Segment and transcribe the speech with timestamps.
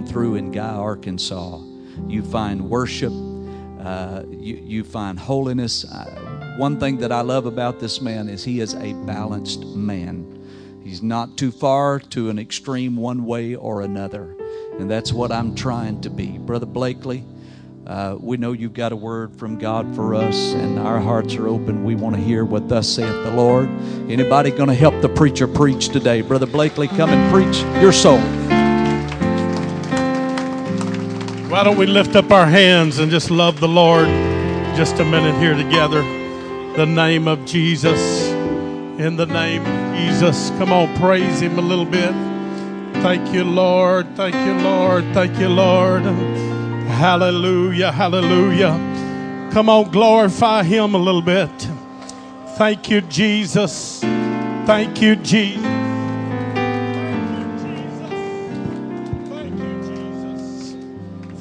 [0.00, 1.60] through in Guy, Arkansas,
[2.06, 3.12] you find worship,
[3.80, 5.84] uh, you, you find holiness.
[5.84, 10.80] Uh, one thing that I love about this man is he is a balanced man.
[10.82, 14.34] He's not too far to an extreme one way or another.
[14.78, 16.38] And that's what I'm trying to be.
[16.38, 17.24] Brother Blakely,
[17.86, 21.48] uh, we know you've got a word from God for us, and our hearts are
[21.48, 21.84] open.
[21.84, 23.68] We want to hear what thus saith the Lord.
[24.08, 26.22] Anybody going to help the preacher preach today?
[26.22, 28.41] Brother Blakely, come and preach your soul.
[31.52, 34.06] Why don't we lift up our hands and just love the Lord
[34.74, 36.00] just a minute here together?
[36.78, 38.30] The name of Jesus.
[38.98, 40.48] In the name of Jesus.
[40.56, 42.10] Come on, praise Him a little bit.
[43.02, 44.16] Thank you, Lord.
[44.16, 45.04] Thank you, Lord.
[45.12, 46.04] Thank you, Lord.
[46.04, 47.92] Hallelujah.
[47.92, 49.50] Hallelujah.
[49.52, 51.50] Come on, glorify Him a little bit.
[52.56, 54.00] Thank you, Jesus.
[54.00, 55.71] Thank you, Jesus.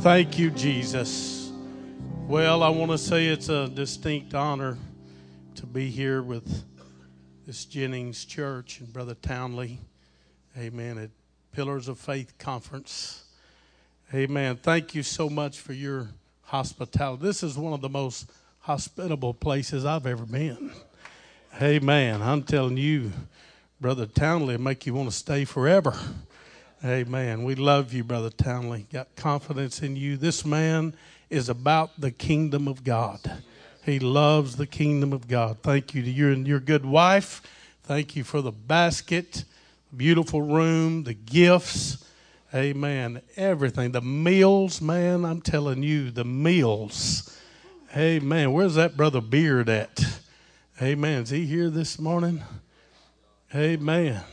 [0.01, 1.51] Thank you, Jesus.
[2.27, 4.79] Well, I want to say it's a distinct honor
[5.53, 6.63] to be here with
[7.45, 9.77] this Jennings Church and Brother Townley.
[10.57, 10.97] Amen.
[10.97, 11.11] At
[11.51, 13.25] Pillars of Faith Conference.
[14.11, 14.57] Amen.
[14.57, 16.09] Thank you so much for your
[16.45, 17.21] hospitality.
[17.21, 18.31] This is one of the most
[18.61, 20.71] hospitable places I've ever been.
[21.61, 22.23] Amen.
[22.23, 23.11] I'm telling you,
[23.79, 25.93] Brother Townley, make you want to stay forever.
[26.83, 27.43] Amen.
[27.43, 28.87] We love you, Brother Townley.
[28.91, 30.17] Got confidence in you.
[30.17, 30.95] This man
[31.29, 33.19] is about the kingdom of God.
[33.83, 35.57] He loves the kingdom of God.
[35.61, 37.41] Thank you to you and your good wife.
[37.83, 39.43] Thank you for the basket
[39.95, 42.05] beautiful room, the gifts,
[42.53, 43.91] amen, everything.
[43.91, 47.37] The meals, man, I'm telling you, the meals.
[47.95, 48.53] Amen.
[48.53, 50.21] Where's that brother Beard at?
[50.81, 51.23] Amen.
[51.23, 52.41] Is he here this morning?
[53.53, 54.23] Amen.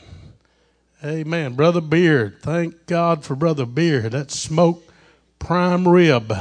[1.03, 1.53] Amen.
[1.53, 2.41] Brother Beard.
[2.41, 4.11] Thank God for Brother Beard.
[4.11, 4.91] That smoked
[5.39, 6.33] prime rib.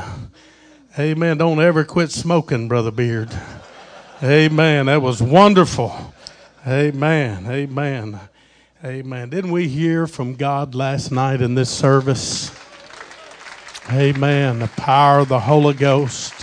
[0.98, 1.38] Amen.
[1.38, 3.30] Don't ever quit smoking, Brother Beard.
[4.20, 4.86] Amen.
[4.86, 6.12] That was wonderful.
[6.66, 7.46] Amen.
[7.46, 8.18] Amen.
[8.84, 9.28] Amen.
[9.30, 12.50] Didn't we hear from God last night in this service?
[13.90, 14.58] Amen.
[14.58, 16.34] The power of the Holy Ghost.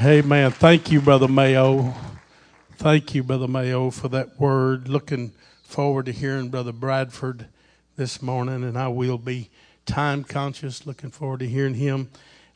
[0.00, 0.52] Amen.
[0.52, 1.92] Thank you, Brother Mayo.
[2.76, 4.88] Thank you, Brother Mayo, for that word.
[4.88, 5.32] Looking
[5.74, 7.48] forward to hearing Brother Bradford
[7.96, 9.50] this morning, and I will be
[9.86, 10.86] time conscious.
[10.86, 12.10] Looking forward to hearing him.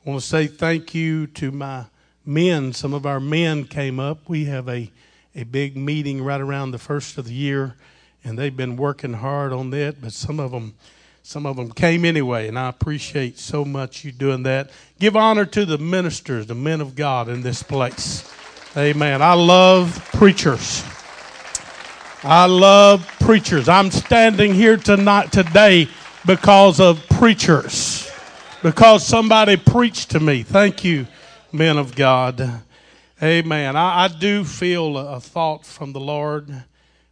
[0.06, 1.86] I want to say thank you to my
[2.24, 2.72] men.
[2.72, 4.28] Some of our men came up.
[4.28, 4.92] We have a,
[5.34, 7.74] a big meeting right around the first of the year
[8.22, 10.00] and they've been working hard on that.
[10.00, 10.74] But some of them,
[11.24, 14.70] some of them came anyway, and I appreciate so much you doing that.
[15.00, 18.32] Give honor to the ministers, the men of God in this place.
[18.76, 19.22] Amen.
[19.22, 20.84] I love preachers.
[22.24, 23.68] I love preachers.
[23.68, 25.88] I'm standing here tonight today
[26.26, 28.10] because of preachers.
[28.60, 30.42] Because somebody preached to me.
[30.42, 31.06] Thank you,
[31.52, 32.62] men of God.
[33.22, 33.76] Amen.
[33.76, 36.64] I, I do feel a, thought from the Lord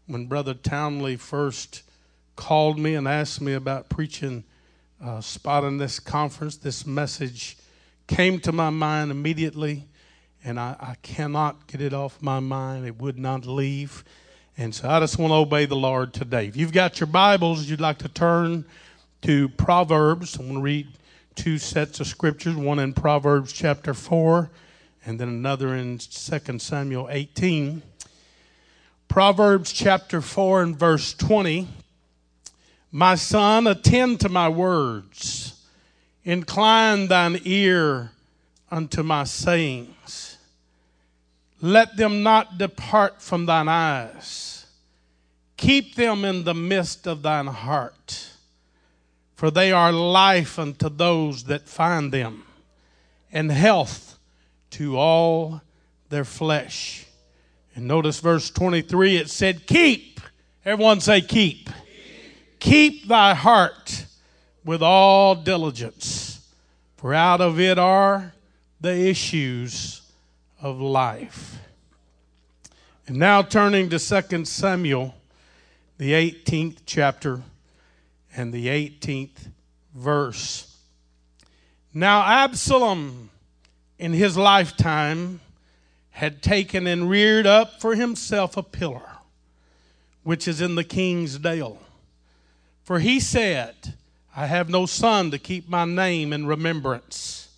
[0.08, 1.84] when Brother Townley first
[2.34, 4.42] called me and asked me about preaching
[5.00, 7.56] uh, spot in this conference, this message
[8.08, 9.84] came to my mind immediately,
[10.42, 12.86] and I, I cannot get it off my mind.
[12.86, 14.02] It would not leave.
[14.58, 16.46] And so I just want to obey the Lord today.
[16.46, 18.64] If you've got your Bibles, you'd like to turn
[19.20, 20.38] to Proverbs.
[20.38, 20.88] I want to read
[21.34, 24.50] two sets of scriptures one in Proverbs chapter 4,
[25.04, 27.82] and then another in 2 Samuel 18.
[29.08, 31.68] Proverbs chapter 4 and verse 20.
[32.90, 35.66] My son, attend to my words,
[36.24, 38.12] incline thine ear
[38.70, 40.25] unto my sayings.
[41.60, 44.66] Let them not depart from thine eyes.
[45.56, 48.30] Keep them in the midst of thine heart,
[49.34, 52.44] for they are life unto those that find them,
[53.32, 54.18] and health
[54.72, 55.62] to all
[56.10, 57.06] their flesh.
[57.74, 60.20] And notice verse 23, it said, Keep.
[60.64, 61.66] Everyone say, Keep.
[61.66, 61.74] Keep,
[62.60, 64.04] Keep thy heart
[64.62, 66.46] with all diligence,
[66.98, 68.34] for out of it are
[68.80, 70.02] the issues
[70.66, 71.60] of life.
[73.06, 75.14] And now turning to 2 Samuel,
[75.96, 77.42] the 18th chapter
[78.34, 79.48] and the 18th
[79.94, 80.76] verse.
[81.94, 83.30] Now, Absalom,
[83.96, 85.38] in his lifetime,
[86.10, 89.18] had taken and reared up for himself a pillar,
[90.24, 91.78] which is in the king's dale.
[92.82, 93.94] For he said,
[94.34, 97.50] I have no son to keep my name in remembrance.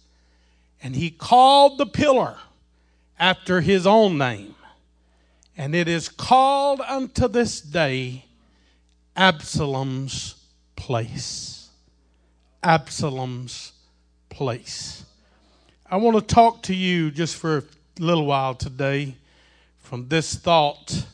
[0.83, 2.37] And he called the pillar
[3.19, 4.55] after his own name.
[5.57, 8.25] And it is called unto this day
[9.17, 10.37] Absalom's
[10.77, 11.69] place.
[12.63, 13.73] Absalom's
[14.29, 15.05] place.
[15.91, 17.63] I want to talk to you just for a
[17.99, 19.17] little while today
[19.79, 21.07] from this thought,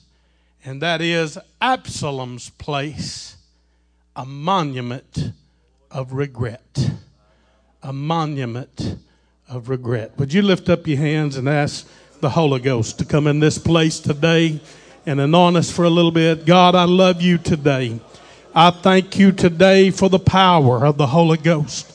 [0.64, 3.36] and that is Absalom's place,
[4.16, 5.32] a monument
[5.90, 6.90] of regret.
[7.82, 8.96] A monument
[9.48, 10.12] of regret.
[10.18, 11.86] Would you lift up your hands and ask
[12.20, 14.60] the Holy Ghost to come in this place today
[15.06, 16.46] and anoint us for a little bit?
[16.46, 18.00] God, I love you today.
[18.54, 21.90] I thank you today for the power of the Holy Ghost.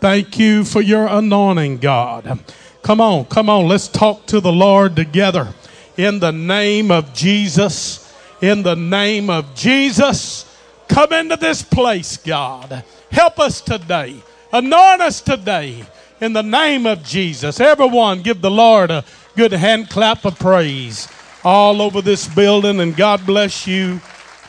[0.00, 2.40] Thank you for your anointing, God.
[2.82, 5.52] Come on, come on, let's talk to the Lord together.
[5.96, 10.56] In the name of Jesus, in the name of Jesus,
[10.88, 12.84] come into this place, God.
[13.10, 14.16] Help us today.
[14.52, 15.84] Anoint us today
[16.20, 17.60] in the name of Jesus.
[17.60, 19.04] Everyone, give the Lord a
[19.36, 21.08] good hand clap of praise
[21.44, 24.00] all over this building, and God bless you.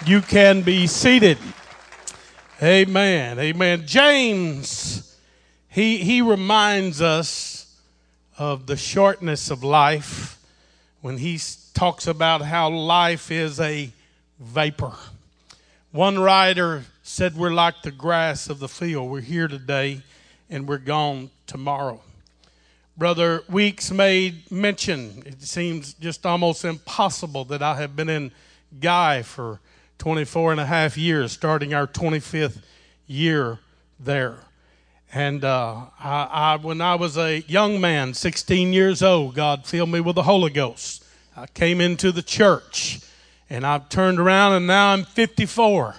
[0.05, 1.37] You can be seated.
[2.61, 3.39] Amen.
[3.39, 3.83] Amen.
[3.85, 5.17] James,
[5.67, 7.79] he, he reminds us
[8.37, 10.39] of the shortness of life
[11.01, 11.39] when he
[11.73, 13.91] talks about how life is a
[14.39, 14.93] vapor.
[15.91, 19.09] One writer said, We're like the grass of the field.
[19.11, 20.01] We're here today
[20.49, 22.01] and we're gone tomorrow.
[22.97, 28.31] Brother Weeks made mention, it seems just almost impossible that I have been in
[28.79, 29.61] Guy for
[29.99, 32.61] 24 and a half years, starting our 25th
[33.07, 33.59] year
[33.99, 34.39] there.
[35.13, 39.89] And uh, I, I, when I was a young man, 16 years old, God filled
[39.89, 41.03] me with the Holy Ghost.
[41.35, 42.99] I came into the church
[43.49, 45.95] and I've turned around and now I'm 54,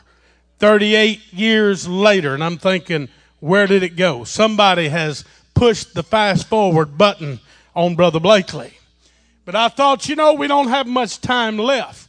[0.58, 3.08] 38 years later, and I'm thinking,
[3.40, 4.24] where did it go?
[4.24, 7.40] Somebody has pushed the fast forward button
[7.74, 8.72] on Brother Blakely.
[9.44, 12.08] But I thought, you know, we don't have much time left.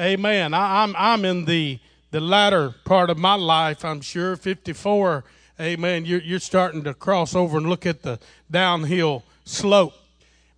[0.00, 0.52] Amen.
[0.52, 1.78] I, I'm, I'm in the,
[2.10, 5.24] the latter part of my life, I'm sure, 54.
[5.60, 6.04] Amen.
[6.04, 8.18] You're, you're starting to cross over and look at the
[8.50, 9.94] downhill slope.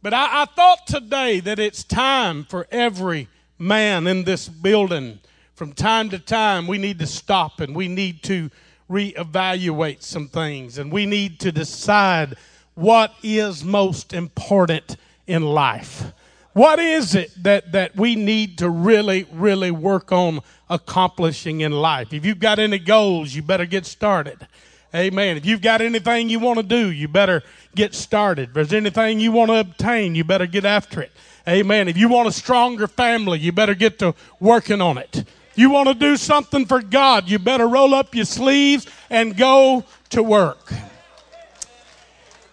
[0.02, 3.28] But I, I thought today that it's time for every
[3.58, 5.20] man in this building.
[5.54, 8.50] From time to time, we need to stop and we need to
[8.90, 12.36] reevaluate some things and we need to decide
[12.74, 14.96] what is most important
[15.26, 16.12] in life.
[16.52, 20.40] What is it that, that we need to really, really work on
[20.70, 22.14] accomplishing in life?
[22.14, 24.46] If you've got any goals, you better get started.
[24.94, 25.36] Amen.
[25.36, 27.42] If you've got anything you want to do, you better
[27.74, 28.48] get started.
[28.48, 31.12] If there's anything you want to obtain, you better get after it.
[31.46, 31.88] Amen.
[31.88, 35.24] If you want a stronger family, you better get to working on it.
[35.56, 39.84] You want to do something for God, you better roll up your sleeves and go
[40.10, 40.72] to work.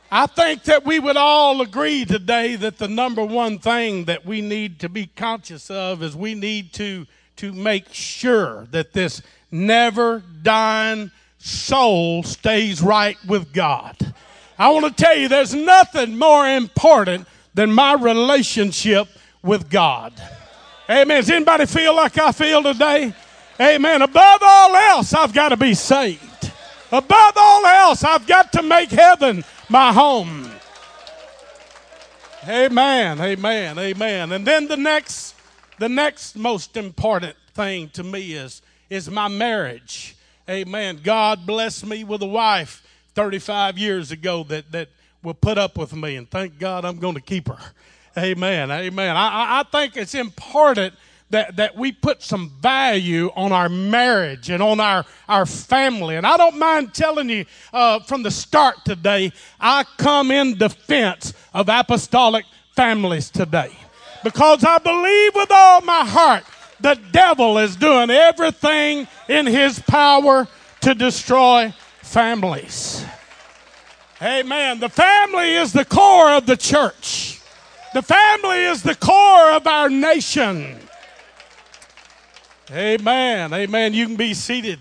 [0.09, 4.41] I think that we would all agree today that the number one thing that we
[4.41, 7.05] need to be conscious of is we need to,
[7.37, 9.21] to make sure that this
[9.51, 13.97] never dying soul stays right with God.
[14.57, 19.07] I want to tell you there's nothing more important than my relationship
[19.41, 20.13] with God.
[20.89, 21.21] Amen.
[21.21, 23.13] Does anybody feel like I feel today?
[23.59, 24.01] Amen.
[24.01, 26.51] Above all else, I've got to be saved.
[26.91, 30.49] Above all else, I've got to make heaven my home.
[32.47, 33.21] Amen.
[33.21, 33.79] Amen.
[33.79, 34.31] Amen.
[34.33, 35.35] And then the next
[35.79, 40.15] the next most important thing to me is is my marriage.
[40.49, 40.99] Amen.
[41.01, 42.85] God blessed me with a wife
[43.15, 44.89] 35 years ago that that
[45.23, 47.59] will put up with me and thank God I'm going to keep her.
[48.17, 48.71] Amen.
[48.71, 49.15] Amen.
[49.17, 50.93] I, I think it's important
[51.31, 56.15] that, that we put some value on our marriage and on our, our family.
[56.15, 61.33] And I don't mind telling you uh, from the start today, I come in defense
[61.53, 63.71] of apostolic families today.
[64.23, 66.43] Because I believe with all my heart
[66.79, 70.47] the devil is doing everything in his power
[70.81, 73.05] to destroy families.
[74.21, 74.79] Amen.
[74.79, 77.39] The family is the core of the church.
[77.93, 80.79] The family is the core of our nation.
[82.71, 83.53] Amen.
[83.53, 83.93] Amen.
[83.93, 84.79] You can be seated.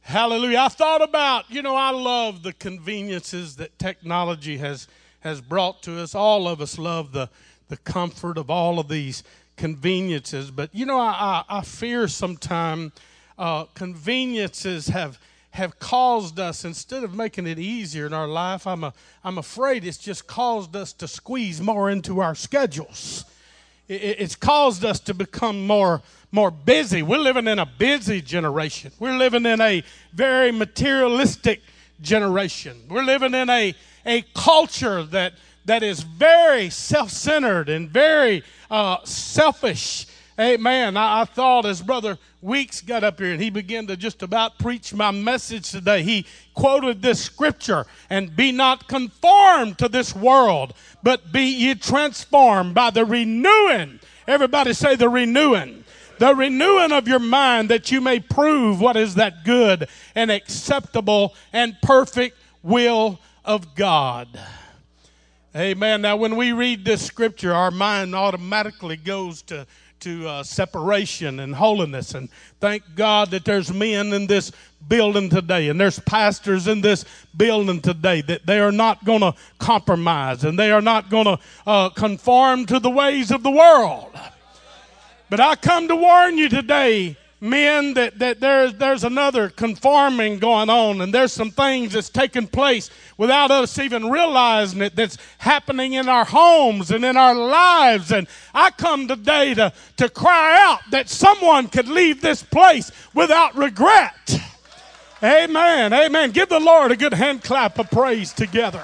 [0.00, 0.58] Hallelujah.
[0.58, 4.88] I thought about, you know, I love the conveniences that technology has
[5.20, 6.16] has brought to us.
[6.16, 7.28] All of us love the
[7.68, 9.22] the comfort of all of these
[9.56, 10.50] conveniences.
[10.50, 12.90] But you know, I, I, I fear sometimes
[13.38, 15.20] uh, conveniences have
[15.56, 18.92] have caused us, instead of making it easier in our life, I'm, a,
[19.24, 23.24] I'm afraid it's just caused us to squeeze more into our schedules.
[23.88, 27.02] It, it's caused us to become more, more busy.
[27.02, 28.92] We're living in a busy generation.
[28.98, 29.82] We're living in a
[30.12, 31.62] very materialistic
[32.02, 32.82] generation.
[32.88, 35.32] We're living in a, a culture that,
[35.64, 40.06] that is very self centered and very uh, selfish.
[40.38, 40.96] Amen.
[40.98, 44.58] I, I thought as Brother Weeks got up here and he began to just about
[44.58, 46.02] preach my message today.
[46.02, 52.74] He quoted this scripture and be not conformed to this world, but be ye transformed
[52.74, 53.98] by the renewing.
[54.28, 55.84] Everybody say the renewing.
[56.18, 61.34] The renewing of your mind that you may prove what is that good and acceptable
[61.52, 64.28] and perfect will of God.
[65.54, 66.02] Amen.
[66.02, 69.66] Now, when we read this scripture, our mind automatically goes to
[70.06, 72.14] to uh, separation and holiness.
[72.14, 72.28] And
[72.60, 74.52] thank God that there's men in this
[74.86, 77.04] building today and there's pastors in this
[77.36, 81.38] building today that they are not going to compromise and they are not going to
[81.66, 84.16] uh, conform to the ways of the world.
[85.28, 90.70] But I come to warn you today men that, that there's, there's another conforming going
[90.70, 95.94] on and there's some things that's taking place without us even realizing it that's happening
[95.94, 98.10] in our homes and in our lives.
[98.10, 103.54] And i come today to, to cry out that someone could leave this place without
[103.56, 104.40] regret.
[105.22, 105.92] Amen.
[105.92, 106.30] Amen.
[106.30, 108.82] Give the lord a good hand clap of praise together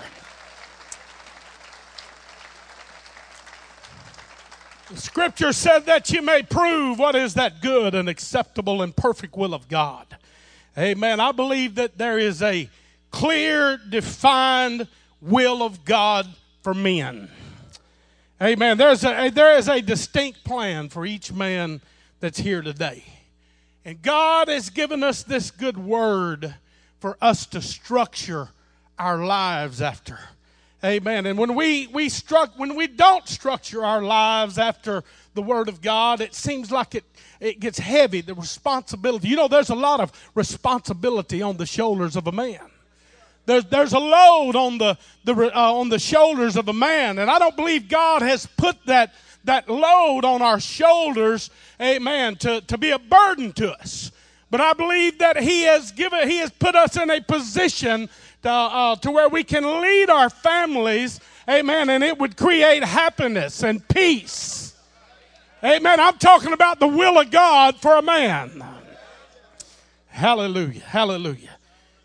[4.99, 9.55] Scripture said that you may prove what is that good and acceptable and perfect will
[9.55, 10.17] of God.
[10.77, 11.21] Amen.
[11.21, 12.69] I believe that there is a
[13.11, 14.89] clear, defined
[15.21, 16.27] will of God
[16.63, 17.29] for men.
[18.41, 18.77] Amen.
[18.77, 21.81] There's a, there is a distinct plan for each man
[22.21, 23.05] that's here today.
[23.85, 26.55] And God has given us this good word
[27.01, 28.49] for us to structure
[28.99, 30.19] our lives after.
[30.85, 31.27] Amen.
[31.27, 35.81] And when we, we struck, when we don't structure our lives after the Word of
[35.81, 37.05] God, it seems like it,
[37.39, 39.29] it gets heavy, the responsibility.
[39.29, 42.59] You know, there's a lot of responsibility on the shoulders of a man.
[43.47, 47.19] There's, there's a load on the, the, uh, on the shoulders of a man.
[47.19, 52.61] And I don't believe God has put that, that load on our shoulders, amen, to,
[52.63, 54.11] to be a burden to us.
[54.51, 58.11] But I believe that He has given, He has put us in a position
[58.43, 63.63] to, uh, to where we can lead our families, amen, and it would create happiness
[63.63, 64.75] and peace.
[65.65, 66.01] Amen.
[66.01, 68.65] I'm talking about the will of God for a man.
[70.09, 70.81] Hallelujah.
[70.81, 71.57] Hallelujah.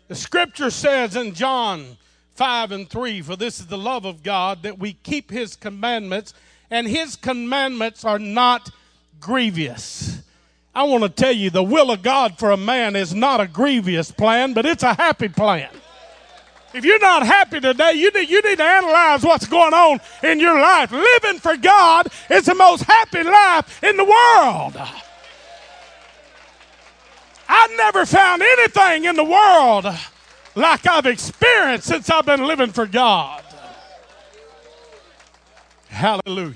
[0.06, 1.96] The scripture says in John
[2.36, 6.34] 5 and 3 For this is the love of God, that we keep his commandments,
[6.70, 8.70] and his commandments are not
[9.18, 10.22] grievous.
[10.72, 13.48] I want to tell you the will of God for a man is not a
[13.48, 15.68] grievous plan, but it's a happy plan.
[16.74, 20.38] If you're not happy today, you need, you need to analyze what's going on in
[20.38, 20.92] your life.
[20.92, 24.76] Living for God is the most happy life in the world.
[27.48, 29.86] I've never found anything in the world
[30.54, 33.42] like I've experienced since I've been living for God.
[35.88, 36.54] Hallelujah.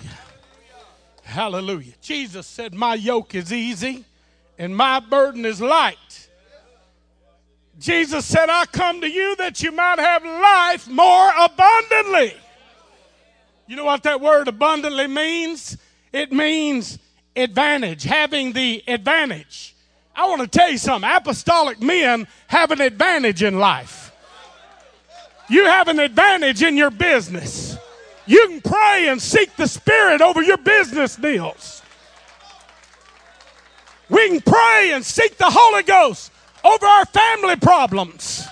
[1.23, 1.95] Hallelujah.
[2.03, 4.05] Jesus said, My yoke is easy
[4.59, 6.29] and my burden is light.
[7.83, 12.33] Jesus said, I come to you that you might have life more abundantly.
[13.67, 15.77] You know what that word abundantly means?
[16.13, 17.01] It means
[17.35, 19.75] advantage, having the advantage.
[20.15, 24.13] I want to tell you something apostolic men have an advantage in life.
[25.49, 27.77] You have an advantage in your business.
[28.27, 31.83] You can pray and seek the Spirit over your business deals.
[34.09, 36.32] We can pray and seek the Holy Ghost
[36.65, 38.47] over our family problems.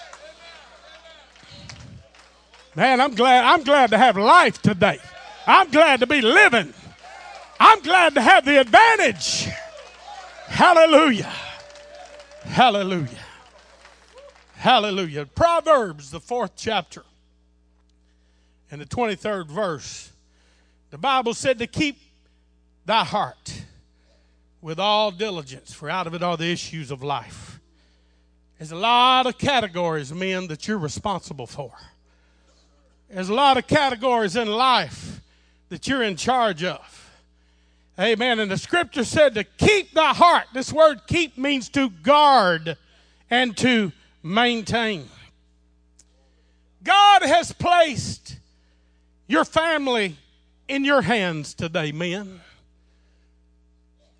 [2.74, 4.98] Man, I'm glad I'm glad to have life today.
[5.46, 6.72] I'm glad to be living.
[7.58, 9.48] I'm glad to have the advantage.
[10.46, 11.32] Hallelujah.
[12.44, 13.08] Hallelujah.
[14.54, 15.26] Hallelujah.
[15.26, 17.04] Proverbs, the fourth chapter,
[18.70, 20.10] and the 23rd verse.
[20.90, 21.98] The Bible said to keep
[22.84, 23.62] thy heart
[24.60, 27.59] with all diligence, for out of it are the issues of life.
[28.60, 31.72] There's a lot of categories, men, that you're responsible for.
[33.08, 35.22] There's a lot of categories in life
[35.70, 37.10] that you're in charge of.
[37.98, 38.38] Amen.
[38.38, 40.44] And the scripture said to keep thy heart.
[40.52, 42.76] This word keep means to guard
[43.30, 45.08] and to maintain.
[46.82, 48.36] God has placed
[49.26, 50.18] your family
[50.68, 52.42] in your hands today, men.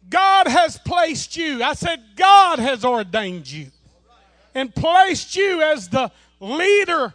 [0.09, 1.63] God has placed you.
[1.63, 3.67] I said, God has ordained you
[4.55, 7.15] and placed you as the leader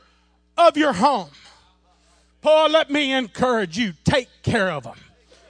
[0.57, 1.29] of your home.
[2.41, 4.97] Paul, let me encourage you take care of them,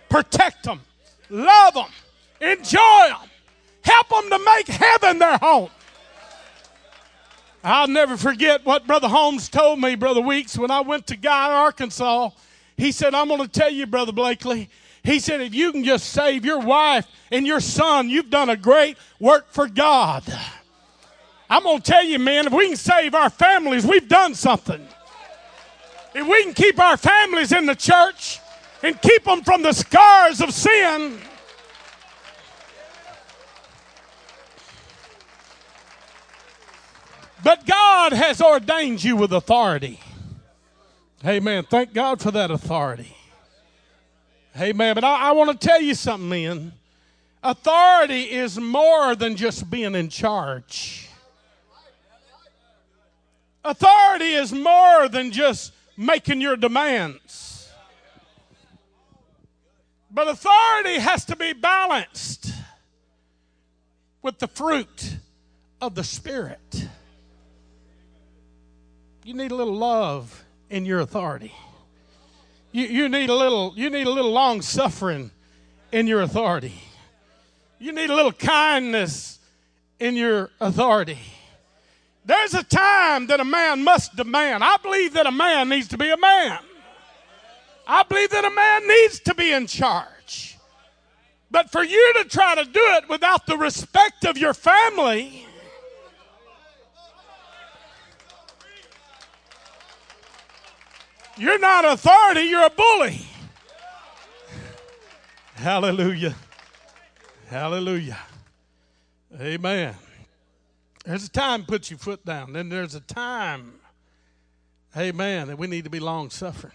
[0.09, 0.81] protect them,
[1.29, 1.89] love them,
[2.39, 3.29] enjoy them,
[3.81, 5.69] help them to make heaven their home.
[7.63, 11.51] I'll never forget what Brother Holmes told me, Brother Weeks, when I went to Guy,
[11.51, 12.29] Arkansas.
[12.77, 14.69] He said, I'm going to tell you, Brother Blakely.
[15.03, 18.55] He said, if you can just save your wife and your son, you've done a
[18.55, 20.23] great work for God.
[21.49, 24.85] I'm going to tell you, man, if we can save our families, we've done something.
[26.13, 28.39] If we can keep our families in the church
[28.81, 31.19] and keep them from the scars of sin,
[37.45, 39.99] But God has ordained you with authority.
[41.23, 41.63] Amen.
[41.69, 43.15] Thank God for that authority.
[44.59, 44.95] Amen.
[44.95, 46.73] But I, I want to tell you something, men.
[47.43, 51.07] Authority is more than just being in charge.
[53.65, 57.67] Authority is more than just making your demands.
[60.11, 62.53] But authority has to be balanced
[64.21, 65.17] with the fruit
[65.81, 66.87] of the Spirit.
[69.23, 71.51] You need a little love in your authority.
[72.71, 75.31] You, you need a little, you need a little long suffering
[75.91, 76.75] in your authority.
[77.79, 79.39] You need a little kindness
[79.99, 81.17] in your authority.
[82.25, 84.63] There's a time that a man must demand.
[84.63, 86.59] I believe that a man needs to be a man.
[87.87, 90.57] I believe that a man needs to be in charge.
[91.51, 95.45] But for you to try to do it without the respect of your family,
[101.37, 103.25] You're not authority, you're a bully.
[105.55, 106.35] Hallelujah.
[107.49, 108.17] Hallelujah.
[109.39, 109.95] Amen.
[111.05, 112.53] There's a time to put your foot down.
[112.53, 113.73] Then there's a time,
[114.97, 116.73] amen, that we need to be long suffering.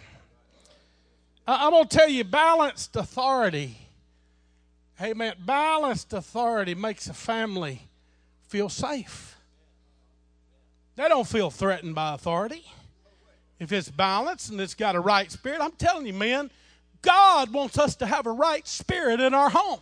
[1.47, 3.77] I'm going to tell you, balanced authority,
[5.01, 7.89] amen, balanced authority makes a family
[8.47, 9.37] feel safe.
[10.95, 12.65] They don't feel threatened by authority
[13.61, 16.51] if it's balanced and it's got a right spirit, I'm telling you, man,
[17.03, 19.81] God wants us to have a right spirit in our home.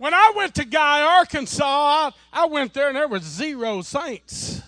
[0.00, 4.62] When I went to Guy, Arkansas, I, I went there and there was zero saints.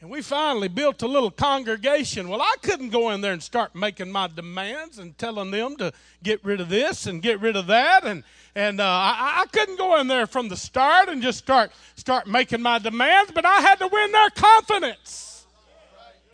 [0.00, 2.28] And we finally built a little congregation.
[2.28, 5.92] Well, I couldn't go in there and start making my demands and telling them to
[6.22, 8.04] get rid of this and get rid of that.
[8.04, 8.22] And,
[8.54, 12.28] and uh, I, I couldn't go in there from the start and just start, start
[12.28, 15.33] making my demands, but I had to win their confidence.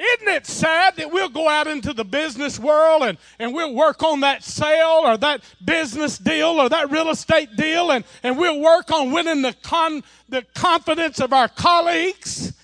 [0.00, 4.02] Isn't it sad that we'll go out into the business world and, and we'll work
[4.02, 8.60] on that sale or that business deal or that real estate deal and, and we'll
[8.60, 12.54] work on winning the, con, the confidence of our colleagues?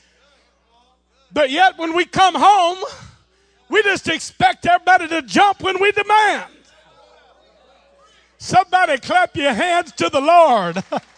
[1.31, 2.79] But yet, when we come home,
[3.69, 6.51] we just expect everybody to jump when we demand.
[8.39, 10.83] Somebody clap your hands to the Lord.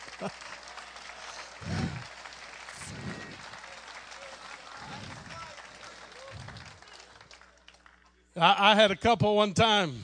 [8.38, 9.94] I, I had a couple one time.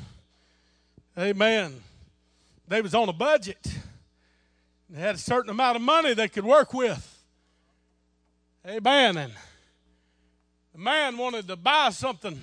[1.19, 1.81] Amen.
[2.67, 3.65] They was on a budget.
[4.91, 7.11] They had a certain amount of money they could work with.
[8.67, 9.17] Amen.
[9.17, 9.33] And
[10.73, 12.41] the man wanted to buy something.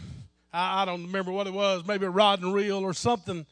[0.54, 3.46] I, I don't remember what it was, maybe a rod and reel or something.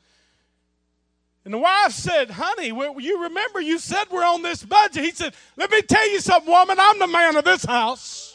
[1.46, 5.04] And the wife said, Honey, you remember you said we're on this budget.
[5.04, 6.78] He said, Let me tell you something, woman.
[6.80, 8.29] I'm the man of this house.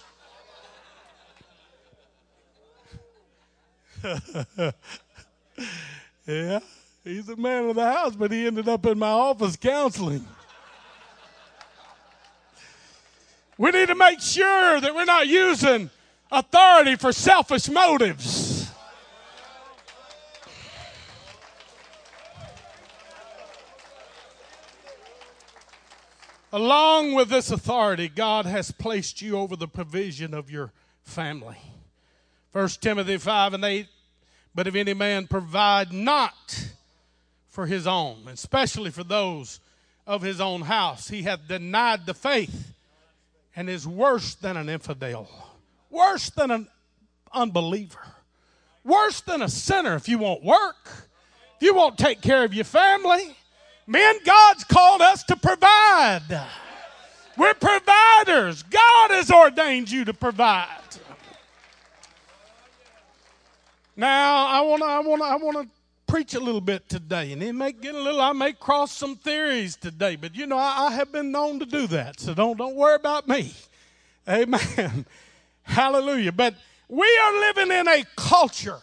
[6.26, 6.58] yeah,
[7.02, 10.26] he's the man of the house, but he ended up in my office counseling.
[13.56, 15.88] We need to make sure that we're not using
[16.30, 18.70] authority for selfish motives.
[26.52, 31.56] Along with this authority, God has placed you over the provision of your family.
[32.54, 33.86] 1 Timothy 5 and 8
[34.54, 36.68] but if any man provide not
[37.48, 39.58] for his own, especially for those
[40.06, 42.72] of his own house, he hath denied the faith
[43.56, 45.28] and is worse than an infidel,
[45.90, 46.68] worse than an
[47.32, 48.06] unbeliever,
[48.84, 50.88] worse than a sinner if you won't work,
[51.56, 53.36] if you won't take care of your family.
[53.86, 56.46] Men, God's called us to provide.
[57.36, 58.62] We're providers.
[58.62, 60.68] God has ordained you to provide.
[63.96, 65.74] Now I want to I want to I want to
[66.06, 68.20] preach a little bit today, and it may get a little.
[68.20, 71.66] I may cross some theories today, but you know I, I have been known to
[71.66, 73.52] do that, so don't don't worry about me.
[74.28, 75.06] Amen.
[75.62, 76.32] Hallelujah.
[76.32, 76.54] But
[76.88, 78.80] we are living in a culture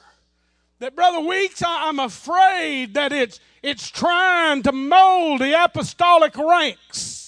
[0.79, 7.20] that, Brother Weeks, I, I'm afraid that it's it's trying to mold the apostolic ranks.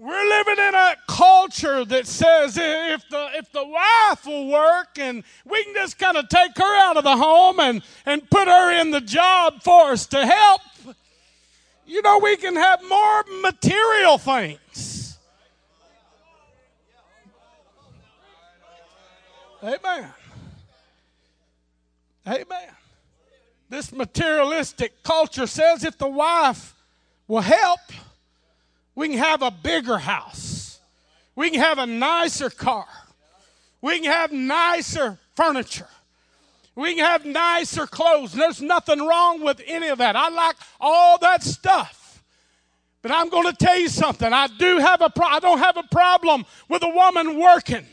[0.00, 5.24] We're living in a culture that says if the if the wife will work and
[5.44, 8.80] we can just kind of take her out of the home and, and put her
[8.80, 10.60] in the job force to help.
[11.84, 15.18] You know, we can have more material things.
[19.64, 20.12] Amen.
[22.24, 22.68] Amen.
[23.68, 26.74] This materialistic culture says if the wife
[27.26, 27.80] will help,
[28.98, 30.80] we can have a bigger house.
[31.36, 32.88] We can have a nicer car.
[33.80, 35.86] We can have nicer furniture.
[36.74, 38.32] We can have nicer clothes.
[38.32, 40.16] There's nothing wrong with any of that.
[40.16, 42.24] I like all that stuff.
[43.00, 44.32] But I'm going to tell you something.
[44.32, 47.86] I do have a pro- I don't have a problem with a woman working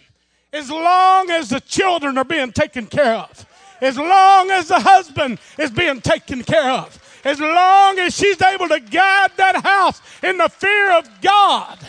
[0.51, 3.45] as long as the children are being taken care of.
[3.79, 6.99] As long as the husband is being taken care of.
[7.25, 11.79] As long as she's able to guide that house in the fear of God.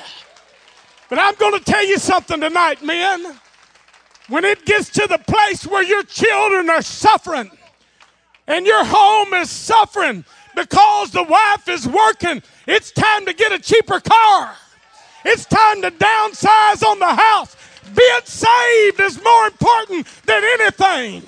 [1.11, 3.38] But I'm going to tell you something tonight, men.
[4.29, 7.51] When it gets to the place where your children are suffering
[8.49, 10.25] and your home is suffering
[10.57, 14.57] because the wife is working, it's time to get a cheaper car.
[15.25, 17.57] It's time to downsize on the house.
[17.94, 21.22] Being saved is more important than anything.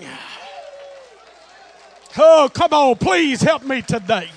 [2.16, 4.28] Oh, come on, please help me today.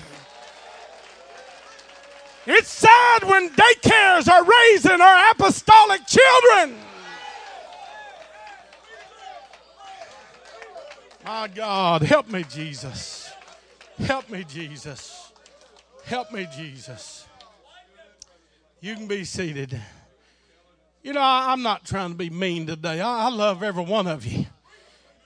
[2.46, 6.76] It's sad when daycares are raising our apostolic children.
[11.24, 13.30] My God, help me, Jesus.
[13.98, 15.32] Help me, Jesus.
[16.04, 17.26] Help me, Jesus.
[18.80, 19.80] You can be seated.
[21.04, 23.00] You know, I, am not trying to be mean today.
[23.00, 24.46] I, love every one of you.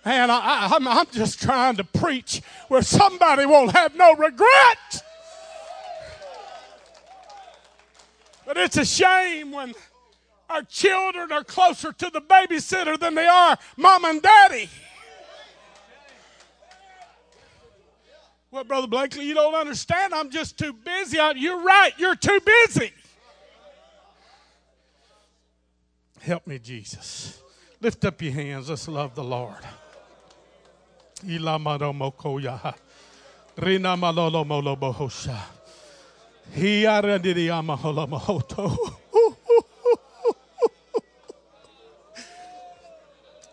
[0.06, 5.02] And I, I'm, I'm just trying to preach where somebody won't have no regret.
[8.46, 9.74] But it's a shame when
[10.48, 14.70] our children are closer to the babysitter than they are mom and daddy.
[18.52, 20.14] Well, Brother Blakely, you don't understand.
[20.14, 21.18] I'm just too busy.
[21.34, 21.90] You're right.
[21.98, 22.38] You're too
[22.68, 22.92] busy.
[26.20, 27.42] Help me, Jesus.
[27.80, 28.70] Lift up your hands.
[28.70, 29.64] Let's love the Lord.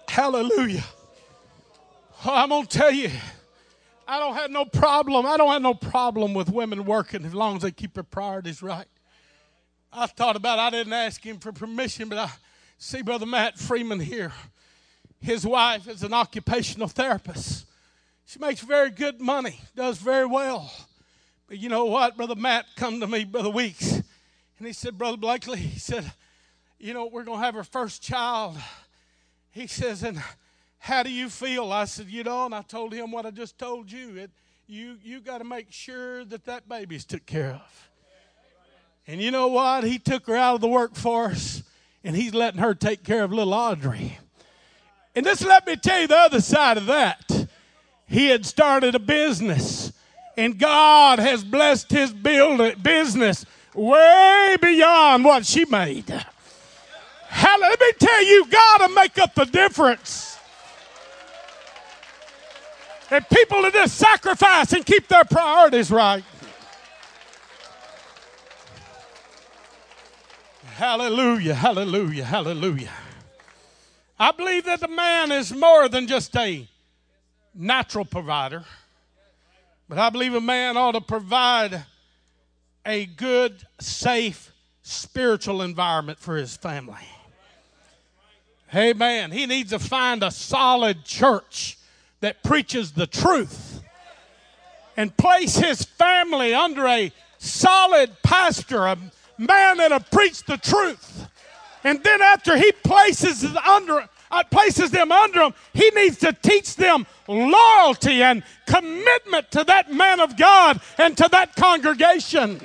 [0.10, 0.84] Hallelujah.
[2.26, 3.10] I'm going to tell you.
[4.08, 5.26] I don't have no problem.
[5.26, 8.62] I don't have no problem with women working as long as they keep their priorities
[8.62, 8.86] right.
[9.92, 10.62] I thought about it.
[10.62, 12.30] I didn't ask him for permission, but I
[12.78, 14.34] see Brother Matt Freeman here.
[15.24, 17.66] His wife is an occupational therapist.
[18.26, 20.70] She makes very good money, does very well.
[21.48, 22.18] But you know what?
[22.18, 26.12] Brother Matt come to me, Brother Weeks, and he said, Brother Blakely, he said,
[26.78, 28.58] you know, we're going to have our first child.
[29.52, 30.22] He says, and
[30.78, 31.72] how do you feel?
[31.72, 34.18] I said, You know, and I told him what I just told you.
[34.18, 34.32] It,
[34.68, 37.90] you you got to make sure that that baby's took care of.
[39.08, 39.86] And you know what?
[39.86, 41.64] He took her out of the workforce
[42.04, 44.18] and he's letting her take care of little Audrey.
[45.16, 47.48] And just let me tell you the other side of that.
[48.08, 49.94] He had started a business
[50.36, 53.46] and God has blessed his build, business
[53.76, 56.10] way beyond what she made.
[56.10, 60.38] Let me tell you, God will make up the difference.
[63.10, 66.24] And people to just sacrifice and keep their priorities right.
[70.76, 72.92] Hallelujah, hallelujah, hallelujah.
[74.24, 76.66] I believe that the man is more than just a
[77.54, 78.64] natural provider,
[79.90, 81.84] but I believe a man ought to provide
[82.86, 87.06] a good, safe, spiritual environment for his family.
[88.74, 89.30] Amen.
[89.32, 91.78] He needs to find a solid church
[92.22, 93.82] that preaches the truth
[94.96, 98.98] and place his family under a solid pastor, a
[99.38, 101.28] man that'll preach the truth.
[101.84, 106.34] And then after he places it under uh, places them under him, he needs to
[106.34, 112.60] teach them loyalty and commitment to that man of God and to that congregation.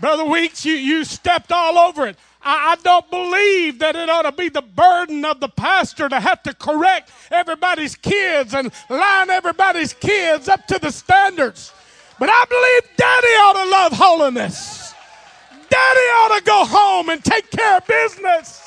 [0.00, 2.16] Brother Weeks, you, you stepped all over it.
[2.42, 6.20] I, I don't believe that it ought to be the burden of the pastor to
[6.20, 11.72] have to correct everybody's kids and line everybody's kids up to the standards.
[12.18, 14.83] But I believe daddy ought to love holiness.
[15.68, 18.64] Daddy ought to go home and take care of business.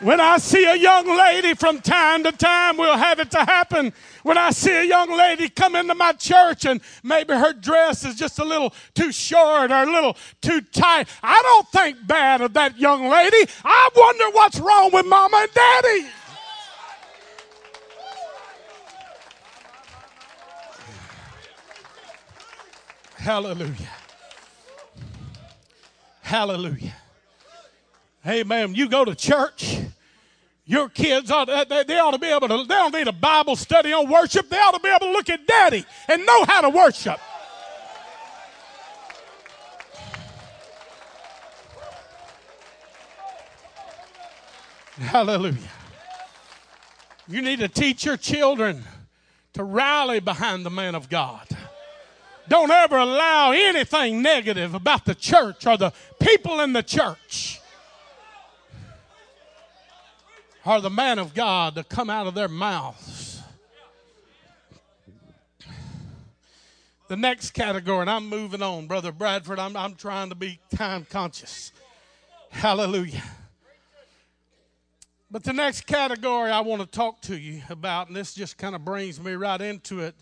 [0.00, 3.92] When I see a young lady from time to time, we'll have it to happen.
[4.22, 8.14] When I see a young lady come into my church and maybe her dress is
[8.14, 12.52] just a little too short or a little too tight, I don't think bad of
[12.52, 13.50] that young lady.
[13.64, 16.06] I wonder what's wrong with mama and daddy.
[23.28, 23.74] Hallelujah.
[26.22, 26.96] Hallelujah.
[28.26, 28.74] Amen.
[28.74, 29.76] You go to church,
[30.64, 33.54] your kids ought they, they ought to be able to, they don't need a Bible
[33.54, 34.48] study on worship.
[34.48, 37.20] They ought to be able to look at daddy and know how to worship.
[44.96, 45.58] Hallelujah.
[47.28, 48.84] You need to teach your children
[49.52, 51.46] to rally behind the man of God.
[52.48, 57.60] Don't ever allow anything negative about the church or the people in the church
[60.64, 63.42] or the man of God to come out of their mouths.
[67.08, 71.06] The next category, and I'm moving on, Brother Bradford, I'm, I'm trying to be time
[71.08, 71.72] conscious.
[72.50, 73.22] Hallelujah.
[75.30, 78.74] But the next category I want to talk to you about, and this just kind
[78.74, 80.14] of brings me right into it,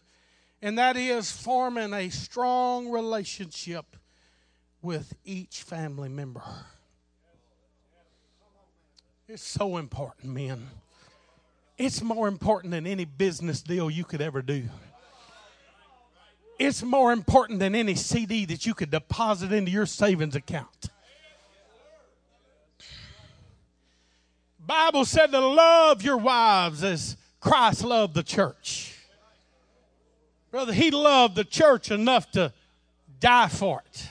[0.66, 3.84] and that is forming a strong relationship
[4.82, 6.42] with each family member.
[9.28, 10.66] It's so important, men.
[11.78, 14.64] It's more important than any business deal you could ever do.
[16.58, 20.88] It's more important than any CD that you could deposit into your savings account.
[24.58, 28.95] Bible said to love your wives as Christ loved the church.
[30.50, 32.52] Brother, he loved the church enough to
[33.20, 34.08] die for it.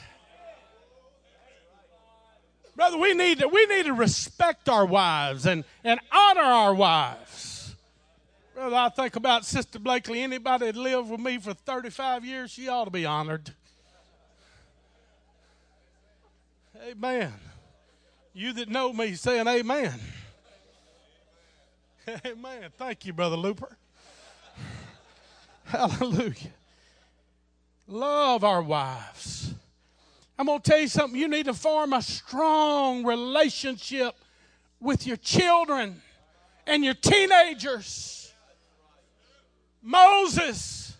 [2.76, 7.74] Brother, we need to, we need to respect our wives and, and honor our wives.
[8.54, 10.22] Brother, I think about Sister Blakely.
[10.22, 13.52] Anybody that lived with me for 35 years, she ought to be honored.
[16.86, 17.32] Amen.
[18.34, 19.98] You that know me saying amen.
[22.26, 22.70] Amen.
[22.76, 23.76] Thank you, Brother Looper.
[25.70, 26.52] Hallelujah.
[27.88, 29.52] Love our wives.
[30.38, 31.18] I'm going to tell you something.
[31.18, 34.14] You need to form a strong relationship
[34.80, 36.00] with your children
[36.66, 38.32] and your teenagers.
[39.82, 40.96] Moses,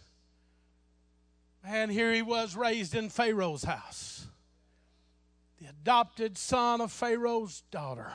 [1.64, 4.26] and here he was raised in Pharaoh's house,
[5.60, 8.10] the adopted son of Pharaoh's daughter.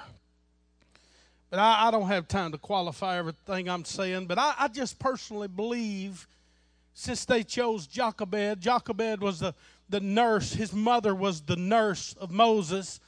[1.50, 5.00] But I, I don't have time to qualify everything I'm saying, but I, I just
[5.00, 6.28] personally believe
[6.94, 9.54] since they chose Jochebed, Jochebed was the,
[9.90, 13.00] the nurse, his mother was the nurse of Moses.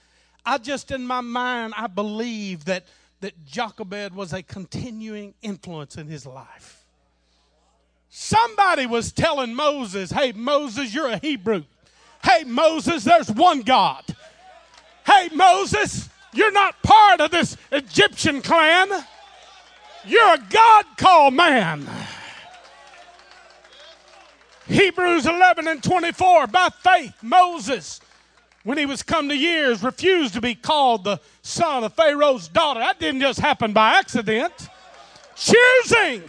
[0.46, 2.86] I just, in my mind, I believe that,
[3.22, 6.86] that Jochebed was a continuing influence in his life.
[8.10, 11.64] Somebody was telling Moses, hey, Moses, you're a Hebrew.
[12.24, 14.04] Hey, Moses, there's one God.
[15.06, 18.90] Hey, Moses, you're not part of this Egyptian clan.
[20.06, 21.88] You're a God called man.
[24.68, 26.48] Hebrews 11 and 24.
[26.48, 28.00] By faith, Moses,
[28.64, 32.80] when he was come to years, refused to be called the son of Pharaoh's daughter.
[32.80, 34.54] That didn't just happen by accident.
[35.36, 36.24] Choosing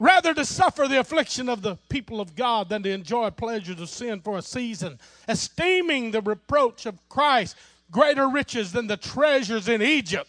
[0.00, 3.88] rather to suffer the affliction of the people of God than to enjoy pleasures of
[3.88, 4.98] sin for a season,
[5.28, 7.56] esteeming the reproach of Christ
[7.90, 10.28] greater riches than the treasures in Egypt.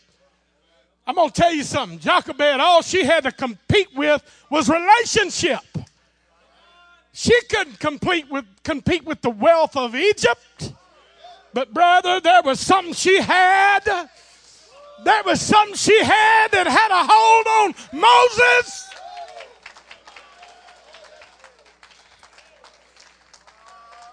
[1.07, 1.99] I'm going to tell you something.
[1.99, 5.61] Jochebed, all she had to compete with was relationship.
[7.13, 10.73] She couldn't compete with, compete with the wealth of Egypt.
[11.53, 13.81] But, brother, there was something she had.
[15.03, 18.89] There was something she had that had a hold on Moses.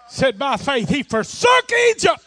[0.09, 2.25] Said, by faith, he forsook Egypt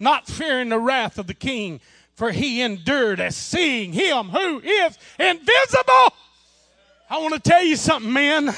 [0.00, 1.80] not fearing the wrath of the king,
[2.14, 6.14] for he endured as seeing him who is invisible.
[7.08, 8.54] I want to tell you something, men.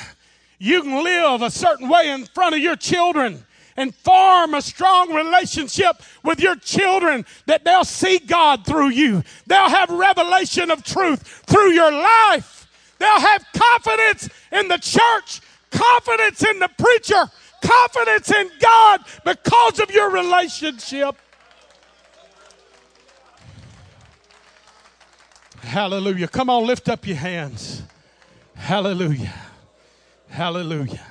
[0.64, 3.44] You can live a certain way in front of your children
[3.77, 9.25] and form a strong relationship with your children that they'll see God through you.
[9.48, 12.68] They'll have revelation of truth through your life.
[13.01, 15.40] They'll have confidence in the church,
[15.72, 17.25] confidence in the preacher,
[17.61, 21.16] confidence in God because of your relationship.
[25.59, 26.29] Hallelujah.
[26.29, 27.83] Come on, lift up your hands.
[28.55, 29.35] Hallelujah.
[30.33, 31.07] Hallelujah.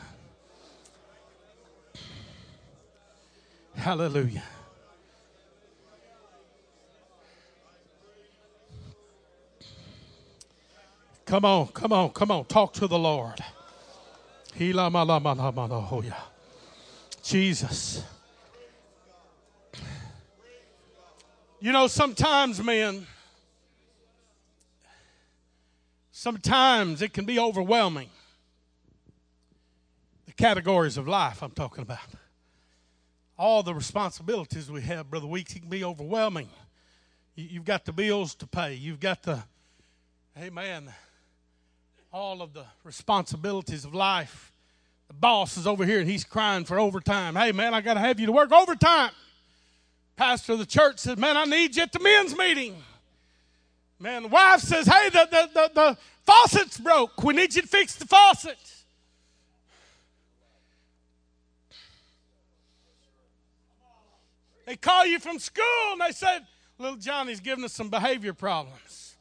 [3.76, 4.44] Hallelujah.
[11.26, 12.46] Come on, come on, come on.
[12.46, 13.40] Talk to the Lord.
[17.24, 18.04] Jesus.
[21.60, 23.06] You know, sometimes, men,
[26.22, 28.08] Sometimes it can be overwhelming.
[30.42, 32.00] Categories of life I'm talking about.
[33.38, 36.50] all the responsibilities we have, Brother Weeks, it can be overwhelming.
[37.36, 38.74] You've got the bills to pay.
[38.74, 39.44] You've got the,
[40.36, 40.92] amen,
[42.12, 44.52] all of the responsibilities of life.
[45.10, 47.36] The boss is over here and he's crying for overtime.
[47.36, 49.12] Hey, man, I got to have you to work overtime.
[50.16, 52.78] Pastor of the church says, Man, I need you at the men's meeting.
[54.00, 57.24] Man, the wife says, Hey, the, the, the, the faucet's broke.
[57.24, 58.58] We need you to fix the faucet.
[64.66, 66.46] They call you from school and they said,
[66.78, 69.16] Little Johnny's giving us some behavior problems.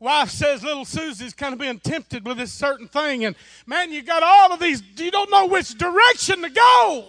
[0.00, 3.34] Wife says little Susie's kind of being tempted with this certain thing, and
[3.66, 7.04] man, you got all of these, you don't know which direction to go.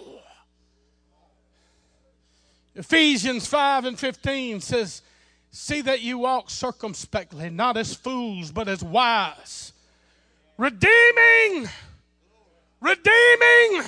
[2.74, 5.02] Ephesians 5 and 15 says,
[5.52, 9.72] See that you walk circumspectly, not as fools, but as wise.
[10.58, 11.68] Redeeming,
[12.80, 13.82] redeeming.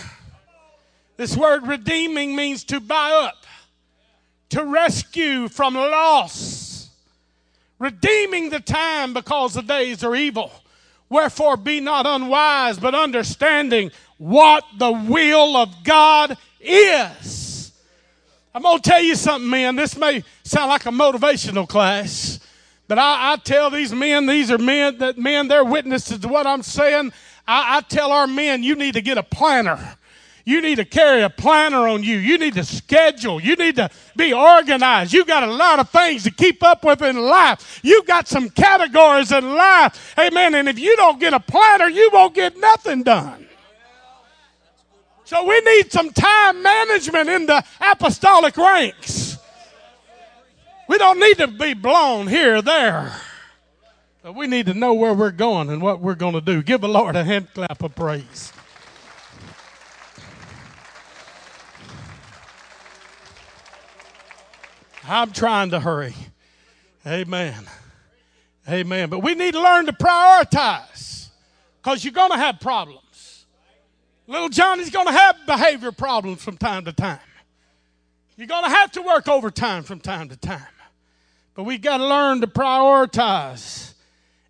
[1.17, 3.47] This word redeeming means to buy up
[4.53, 6.91] to rescue from loss,
[7.79, 10.53] redeeming the time because the days are evil.
[11.09, 17.73] Wherefore be not unwise, but understanding what the will of God is.
[18.55, 19.77] I'm going to tell you something, men.
[19.77, 22.39] This may sound like a motivational class,
[22.89, 26.47] but I, I tell these men, these are men that men, they're witnesses to what
[26.47, 27.13] I'm saying.
[27.49, 29.97] I, I tell our men, you need to get a planner.
[30.45, 32.17] You need to carry a planner on you.
[32.17, 33.41] You need to schedule.
[33.41, 35.13] You need to be organized.
[35.13, 37.81] You got a lot of things to keep up with in life.
[37.83, 40.15] You got some categories in life.
[40.19, 40.55] Amen.
[40.55, 43.47] And if you don't get a planner, you won't get nothing done.
[45.25, 49.39] So we need some time management in the apostolic ranks.
[50.89, 53.13] We don't need to be blown here or there.
[54.23, 56.63] But we need to know where we're going and what we're going to do.
[56.63, 58.53] Give the Lord a hand clap of praise.
[65.05, 66.15] I'm trying to hurry.
[67.07, 67.65] Amen.
[68.69, 69.09] Amen.
[69.11, 71.29] But we need to learn to prioritize
[71.83, 73.47] because you're going to have problems.
[74.27, 77.19] Little Johnny's going to have behavior problems from time to time.
[78.37, 80.67] You're going to have to work overtime from time to time.
[81.55, 83.95] But we got to learn to prioritize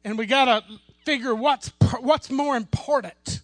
[0.05, 3.41] and we got to figure what's, what's more important.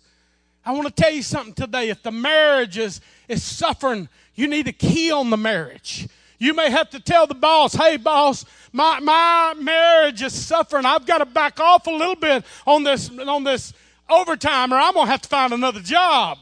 [0.64, 1.88] I want to tell you something today.
[1.88, 6.08] If the marriage is, is suffering, you need to key on the marriage.
[6.38, 10.86] You may have to tell the boss, hey, boss, my, my marriage is suffering.
[10.86, 13.72] I've got to back off a little bit on this, on this
[14.08, 16.38] overtime, or I'm going to have to find another job.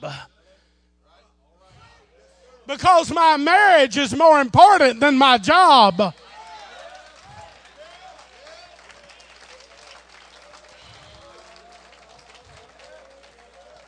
[2.67, 5.99] Because my marriage is more important than my job.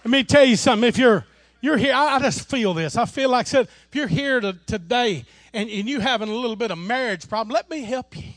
[0.05, 0.89] Let me tell you something.
[0.89, 1.27] If you're
[1.61, 2.97] you're here, I, I just feel this.
[2.97, 5.27] I feel like I said, if you're here to, today
[5.59, 8.33] and, and you having a little bit of marriage problem, let me help you.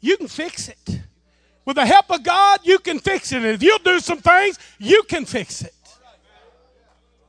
[0.00, 1.00] You can fix it.
[1.64, 3.44] With the help of God, you can fix it.
[3.44, 5.72] If you'll do some things, you can fix it.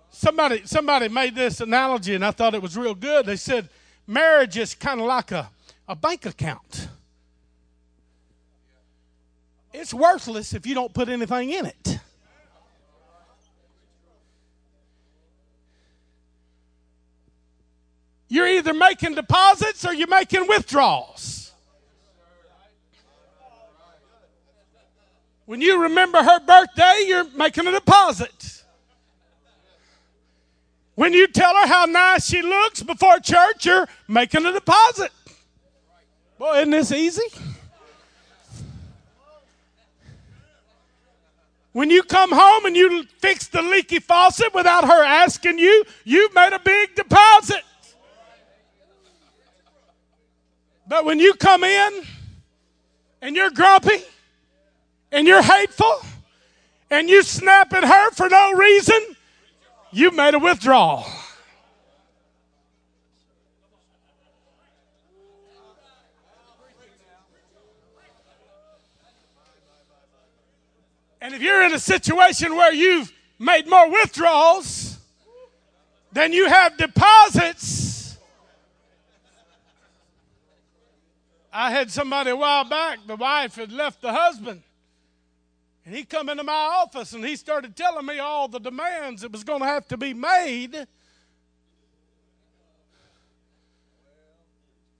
[0.10, 3.28] Somebody, somebody made this analogy and I thought it was real good.
[3.28, 3.69] They said
[4.08, 5.47] marriage is kind of like a,
[5.88, 6.88] a bank account.
[9.71, 11.99] It's worthless if you don't put anything in it.
[18.34, 21.52] You're either making deposits or you're making withdrawals.
[25.46, 28.63] When you remember her birthday, you're making a deposit.
[30.96, 35.12] When you tell her how nice she looks before church, you're making a deposit.
[36.39, 37.28] Boy, isn't this easy?
[41.74, 46.34] When you come home and you fix the leaky faucet without her asking you, you've
[46.34, 47.62] made a big deposit.
[50.88, 52.04] But when you come in
[53.22, 54.04] and you're grumpy
[55.12, 56.01] and you're hateful
[56.89, 58.99] and you snap at her for no reason,
[59.91, 61.05] you've made a withdrawal.
[71.22, 74.97] And if you're in a situation where you've made more withdrawals
[76.12, 77.93] than you have deposits,
[81.54, 84.64] I had somebody a while back, the wife had left the husband.
[85.86, 89.32] And he come into my office and he started telling me all the demands that
[89.32, 90.88] was going to have to be made.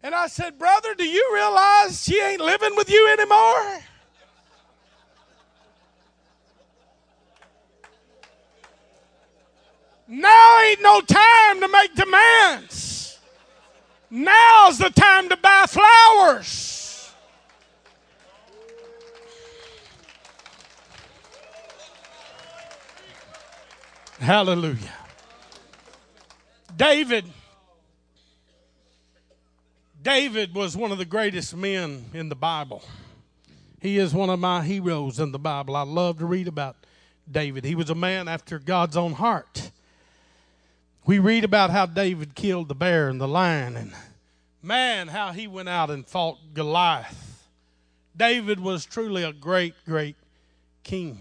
[0.04, 3.80] And I said, Brother, do you realize she ain't living with you anymore?
[10.08, 13.12] Now ain't no time to make demands.
[14.16, 17.11] Now's the time to buy flowers.
[24.20, 24.78] Hallelujah.
[26.78, 27.26] David
[29.99, 32.84] David was one of the greatest men in the Bible.
[33.82, 35.76] He is one of my heroes in the Bible.
[35.76, 36.76] I love to read about
[37.30, 37.66] David.
[37.66, 39.62] He was a man after God's own heart.
[41.06, 43.93] We read about how David killed the bear and the lion, and
[44.62, 47.49] man, how he went out and fought Goliath.
[48.16, 50.16] David was truly a great, great
[50.84, 51.20] king.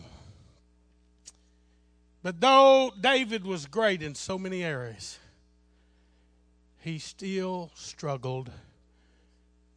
[2.22, 5.18] But though David was great in so many areas,
[6.78, 8.50] he still struggled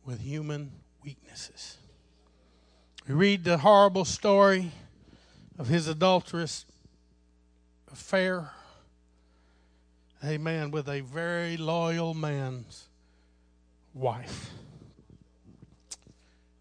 [0.06, 0.72] with human
[1.04, 1.78] weaknesses.
[3.08, 4.72] We read the horrible story
[5.58, 6.66] of his adulterous
[7.92, 8.52] affair.
[10.26, 10.72] Amen.
[10.72, 12.88] With a very loyal man's
[13.94, 14.50] wife.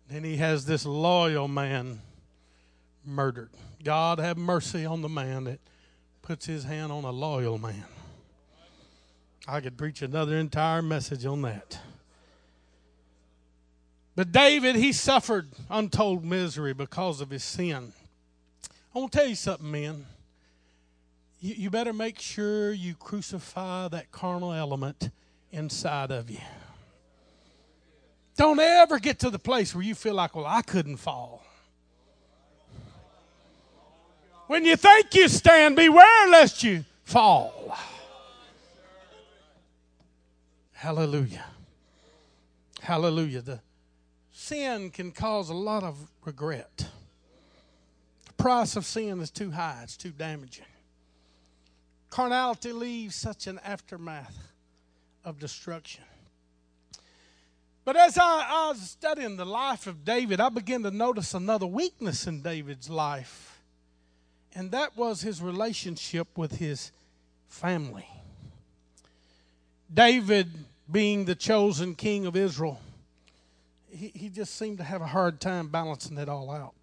[0.08, 2.02] Then he has this loyal man
[3.06, 3.50] murdered.
[3.82, 5.60] God have mercy on the man that
[6.20, 7.84] puts his hand on a loyal man.
[9.48, 11.78] I could preach another entire message on that.
[14.14, 17.92] But David, he suffered untold misery because of his sin.
[18.94, 20.06] I want to tell you something, men.
[21.44, 25.10] You, you better make sure you crucify that carnal element
[25.52, 26.38] inside of you.
[28.34, 31.44] Don't ever get to the place where you feel like, well, I couldn't fall.
[34.46, 37.76] When you think you stand, beware lest you fall.
[40.72, 41.44] Hallelujah.
[42.80, 43.42] Hallelujah.
[43.42, 43.60] The
[44.32, 46.86] sin can cause a lot of regret.
[48.24, 50.64] The price of sin is too high, it's too damaging.
[52.14, 54.52] Carnality leaves such an aftermath
[55.24, 56.04] of destruction.
[57.84, 61.66] But as I, I, was studying the life of David, I began to notice another
[61.66, 63.60] weakness in David's life,
[64.54, 66.92] and that was his relationship with his
[67.48, 68.06] family.
[69.92, 70.52] David,
[70.88, 72.78] being the chosen king of Israel,
[73.90, 76.74] he, he just seemed to have a hard time balancing it all out.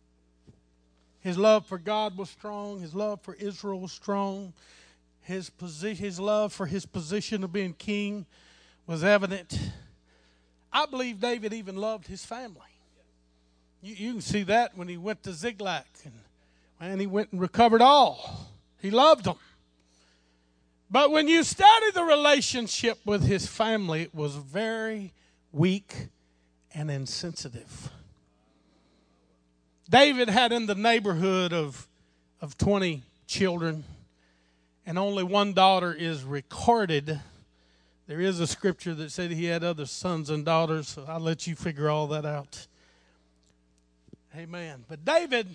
[1.21, 4.51] His love for God was strong, his love for Israel was strong,
[5.31, 8.25] his, position, his love for his position of being king
[8.85, 9.57] was evident.
[10.71, 12.61] I believe David even loved his family.
[13.81, 16.13] You, you can see that when he went to Ziklag and
[16.79, 18.47] man, he went and recovered all.
[18.79, 19.37] He loved them.
[20.89, 25.13] But when you study the relationship with his family, it was very
[25.53, 26.09] weak
[26.73, 27.89] and insensitive.
[29.89, 31.87] David had in the neighborhood of,
[32.41, 33.83] of 20 children,
[34.91, 37.17] and only one daughter is recorded.
[38.07, 41.47] There is a scripture that said he had other sons and daughters, so I'll let
[41.47, 42.67] you figure all that out.
[44.35, 44.83] Amen.
[44.89, 45.47] But David,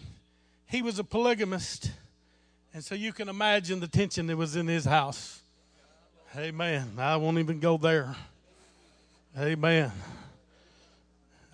[0.65, 1.91] he was a polygamist,
[2.73, 5.43] and so you can imagine the tension that was in his house.
[6.35, 6.93] Amen.
[6.97, 8.17] I won't even go there.
[9.39, 9.93] Amen.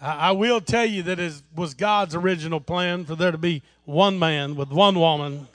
[0.01, 4.21] I, will tell you that it was God's original plan for there to be one
[4.21, 5.49] man with one woman.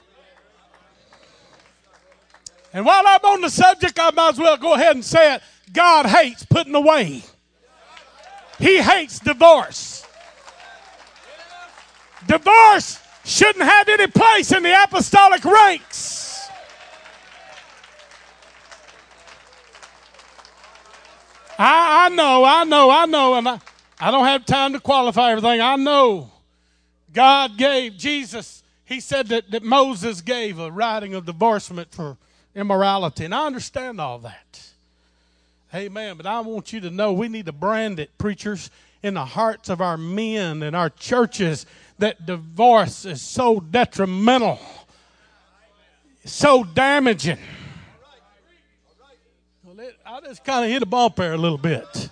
[2.77, 5.41] And while I'm on the subject, I might as well go ahead and say it.
[5.73, 7.23] God hates putting away.
[8.59, 10.05] He hates divorce.
[12.27, 16.47] Divorce shouldn't have any place in the apostolic ranks.
[21.57, 23.59] I, I know, I know, I know, and I,
[23.99, 25.61] I don't have time to qualify everything.
[25.61, 26.29] I know
[27.11, 32.17] God gave Jesus, he said that, that Moses gave a writing of divorcement for
[32.57, 33.23] immorality.
[33.23, 34.63] And I understand all that.
[35.73, 36.17] Amen.
[36.17, 38.71] But I want you to know we need to brand it, preachers,
[39.03, 41.65] in the hearts of our men and our churches
[41.99, 44.59] that divorce is so detrimental,
[46.25, 47.37] so damaging.
[50.05, 52.09] I just kind of hit a bump there a little bit.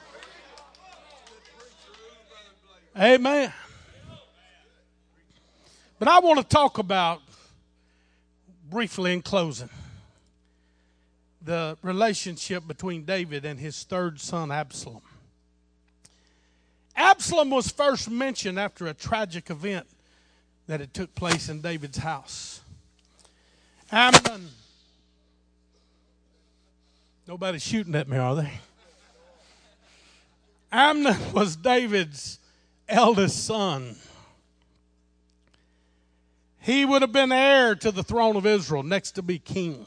[2.98, 3.52] Amen.
[5.98, 7.22] But I want to talk about,
[8.70, 9.70] briefly in closing,
[11.46, 15.02] the relationship between David and his third son, Absalom.
[16.96, 19.86] Absalom was first mentioned after a tragic event
[20.68, 22.62] that had took place in David's house.
[23.92, 24.50] Amnon.
[27.28, 28.52] Nobody's shooting at me, are they?
[30.72, 32.40] Amnon was David's
[32.90, 33.96] eldest son.
[36.60, 39.86] He would have been heir to the throne of Israel, next to be king.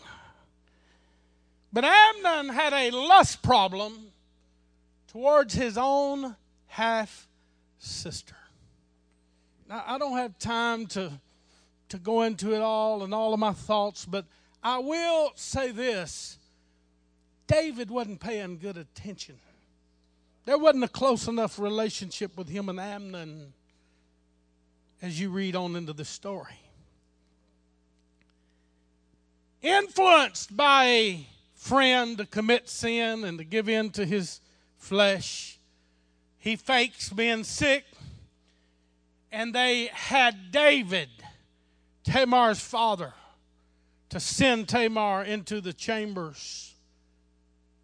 [1.73, 4.13] But Amnon had a lust problem
[5.09, 7.29] towards his own half
[7.79, 8.37] sister.
[9.69, 11.13] Now, I don't have time to,
[11.91, 14.25] to go into it all and all of my thoughts, but
[14.63, 16.39] I will say this
[17.47, 19.39] David wasn't paying good attention.
[20.45, 23.53] There wasn't a close enough relationship with him and Amnon
[25.03, 26.59] as you read on into the story.
[29.61, 31.27] Influenced by
[31.59, 34.41] friend to commit sin and to give in to his
[34.77, 35.59] flesh,
[36.39, 37.85] he fakes being sick,
[39.33, 41.09] and they had David,
[42.05, 43.13] Tamar's father,
[44.09, 46.75] to send Tamar into the chambers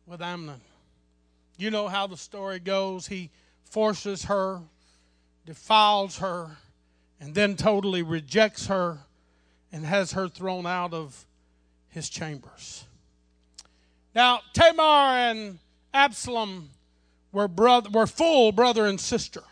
[0.07, 0.61] with Amnon.
[1.59, 3.09] You know how the story goes.
[3.09, 3.31] He
[3.65, 4.61] forces her,
[5.45, 6.59] defiles her,
[7.21, 8.99] and then totally rejects her
[9.73, 11.27] and has her thrown out of
[11.89, 12.85] his chambers.
[14.15, 15.59] Now, Tamar and
[15.93, 16.71] Absalom
[17.33, 19.43] were, brother, were full brother and sister.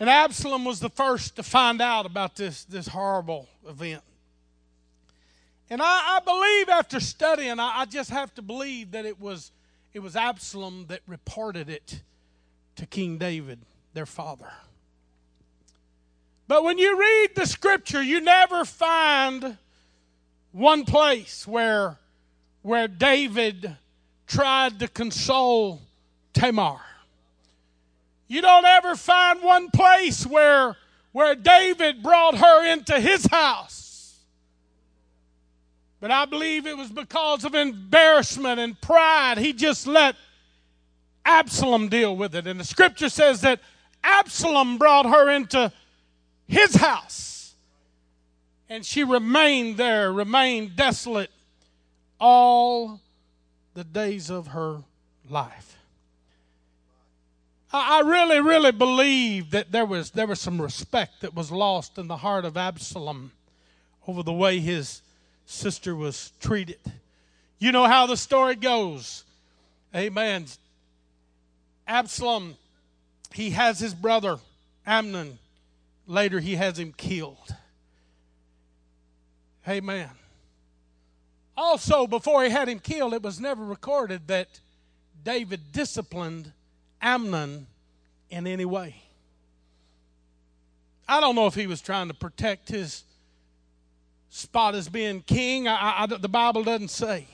[0.00, 4.02] And Absalom was the first to find out about this, this horrible event.
[5.70, 9.52] And I, I believe after studying, I, I just have to believe that it was,
[9.94, 12.02] it was Absalom that reported it
[12.76, 13.60] to King David,
[13.94, 14.50] their father.
[16.48, 19.56] But when you read the scripture, you never find
[20.50, 21.98] one place where,
[22.62, 23.76] where David
[24.26, 25.82] tried to console
[26.32, 26.80] Tamar.
[28.28, 30.76] You don't ever find one place where,
[31.12, 34.18] where David brought her into his house.
[36.00, 39.38] But I believe it was because of embarrassment and pride.
[39.38, 40.16] He just let
[41.24, 42.46] Absalom deal with it.
[42.46, 43.60] And the scripture says that
[44.02, 45.72] Absalom brought her into
[46.48, 47.54] his house.
[48.68, 51.30] And she remained there, remained desolate
[52.22, 53.00] all
[53.74, 54.82] the days of her
[55.28, 55.76] life.
[57.72, 62.06] I really, really believe that there was, there was some respect that was lost in
[62.06, 63.32] the heart of Absalom
[64.06, 65.02] over the way his
[65.46, 66.78] sister was treated.
[67.58, 69.24] You know how the story goes.
[69.94, 70.46] Amen.
[71.88, 72.56] Absalom,
[73.34, 74.38] he has his brother
[74.86, 75.38] Amnon
[76.06, 77.54] Later, he has him killed.
[79.68, 80.10] Amen.
[81.56, 84.48] Also, before he had him killed, it was never recorded that
[85.22, 86.52] David disciplined
[87.00, 87.66] Amnon
[88.30, 88.96] in any way.
[91.06, 93.04] I don't know if he was trying to protect his
[94.30, 95.68] spot as being king.
[95.68, 97.26] I, I, the Bible doesn't say.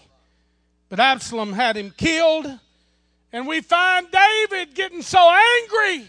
[0.88, 2.46] But Absalom had him killed,
[3.32, 6.08] and we find David getting so angry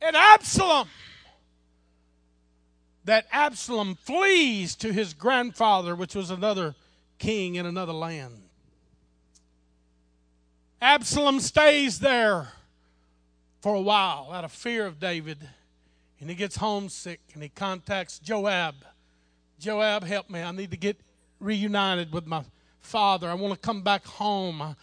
[0.00, 0.88] at Absalom
[3.04, 6.74] that Absalom flees to his grandfather, which was another
[7.20, 8.34] king in another land.
[10.82, 12.48] Absalom stays there
[13.60, 15.38] for a while out of fear of David,
[16.18, 18.74] and he gets homesick and he contacts Joab.
[19.60, 20.40] Joab, help me.
[20.40, 20.96] I need to get
[21.38, 22.42] reunited with my
[22.80, 23.28] father.
[23.28, 24.74] I want to come back home.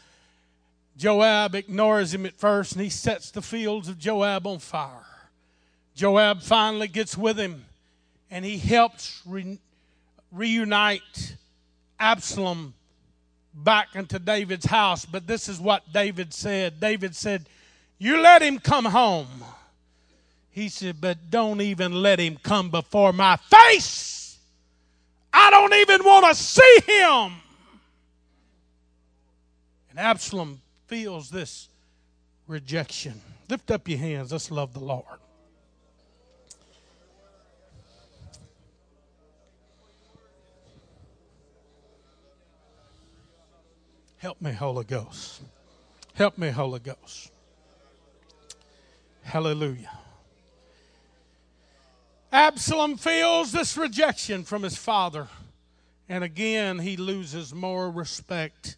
[0.96, 5.06] Joab ignores him at first and he sets the fields of Joab on fire.
[5.96, 7.66] Joab finally gets with him
[8.30, 9.60] and he helps re-
[10.32, 11.36] reunite
[12.00, 12.74] Absalom
[13.54, 15.06] back into David's house.
[15.06, 17.48] But this is what David said David said,
[17.98, 19.28] You let him come home.
[20.52, 24.38] He said, But don't even let him come before my face.
[25.32, 27.34] I don't even want to see him.
[29.90, 31.70] And Absalom feels this
[32.48, 33.22] rejection.
[33.50, 34.32] Lift up your hands.
[34.32, 35.06] Let's love the Lord.
[44.18, 45.42] Help me, Holy Ghost.
[46.14, 47.32] Help me, Holy Ghost.
[49.22, 49.92] Hallelujah.
[52.32, 55.28] Absalom feels this rejection from his father.
[56.10, 58.78] And again, he loses more respect.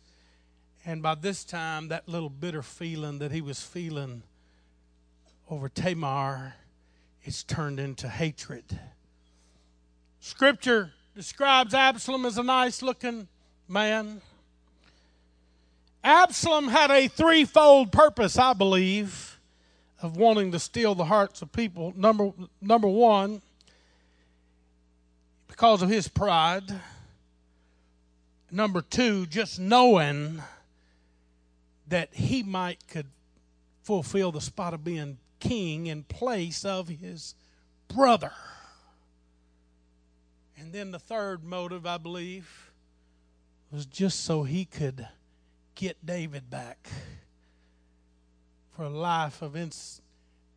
[0.86, 4.24] And by this time, that little bitter feeling that he was feeling
[5.50, 6.56] over Tamar
[7.24, 8.80] is turned into hatred.
[10.20, 13.28] Scripture describes Absalom as a nice looking
[13.68, 14.22] man.
[16.04, 19.39] Absalom had a threefold purpose, I believe,
[20.02, 21.93] of wanting to steal the hearts of people.
[21.95, 22.32] Number,
[22.62, 23.41] number one,
[25.47, 26.64] because of his pride.
[28.52, 30.41] Number two, just knowing
[31.88, 33.08] that he might could
[33.84, 37.36] fulfill the spot of being king in place of his
[37.88, 38.32] brother.
[40.58, 42.72] And then the third motive, I believe,
[43.72, 45.08] was just so he could
[45.80, 46.90] get David back
[48.76, 50.02] for a life of ins-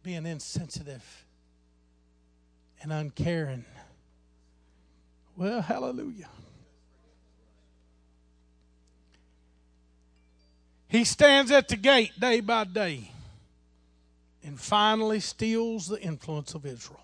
[0.03, 1.25] being insensitive
[2.83, 3.65] and uncaring.
[5.37, 6.29] Well, hallelujah.
[10.89, 13.13] He stands at the gate day by day
[14.43, 16.99] and finally steals the influence of Israel.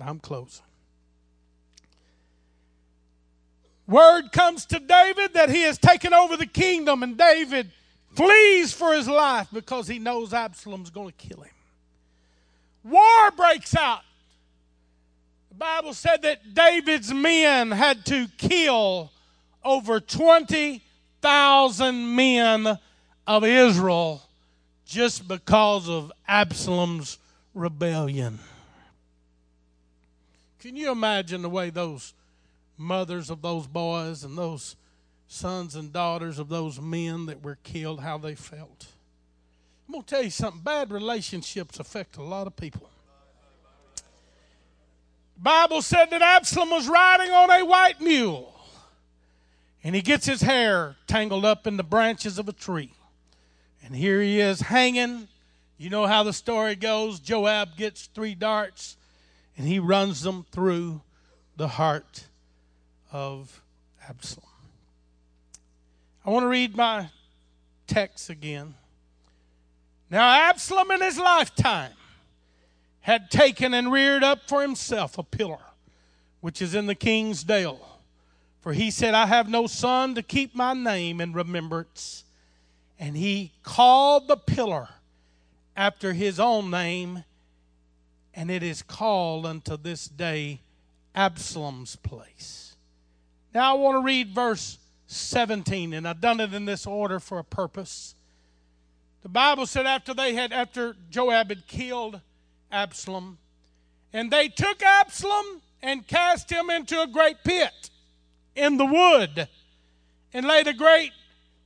[0.00, 0.67] I'm closing.
[3.88, 7.70] Word comes to David that he has taken over the kingdom, and David
[8.14, 11.54] flees for his life because he knows Absalom's going to kill him.
[12.84, 14.02] War breaks out.
[15.48, 19.10] The Bible said that David's men had to kill
[19.64, 22.78] over 20,000 men
[23.26, 24.22] of Israel
[24.84, 27.16] just because of Absalom's
[27.54, 28.38] rebellion.
[30.60, 32.12] Can you imagine the way those
[32.78, 34.76] mothers of those boys and those
[35.26, 38.86] sons and daughters of those men that were killed, how they felt?
[39.86, 42.88] I'm going to tell you something bad relationships affect a lot of people.
[45.36, 48.54] The Bible said that Absalom was riding on a white mule
[49.84, 52.92] and he gets his hair tangled up in the branches of a tree.
[53.82, 55.28] And here he is hanging.
[55.78, 57.20] You know how the story goes.
[57.20, 58.96] Joab gets three darts
[59.56, 61.02] and he runs them through
[61.56, 62.24] the heart
[63.12, 63.62] of
[64.08, 64.44] Absalom.
[66.24, 67.08] I want to read my
[67.86, 68.74] text again.
[70.10, 71.92] Now, Absalom in his lifetime
[73.00, 75.60] had taken and reared up for himself a pillar,
[76.40, 77.98] which is in the king's dale.
[78.60, 82.24] For he said, I have no son to keep my name in remembrance
[82.98, 84.88] and he called the pillar
[85.76, 87.24] after his own name,
[88.34, 90.60] and it is called unto this day
[91.14, 92.67] Absalom's place.
[93.58, 94.78] Now I want to read verse
[95.08, 98.14] 17, and I've done it in this order for a purpose.
[99.22, 102.20] The Bible said after they had, after Joab had killed
[102.70, 103.36] Absalom,
[104.12, 107.90] and they took Absalom and cast him into a great pit
[108.54, 109.48] in the wood,
[110.32, 111.10] and laid a great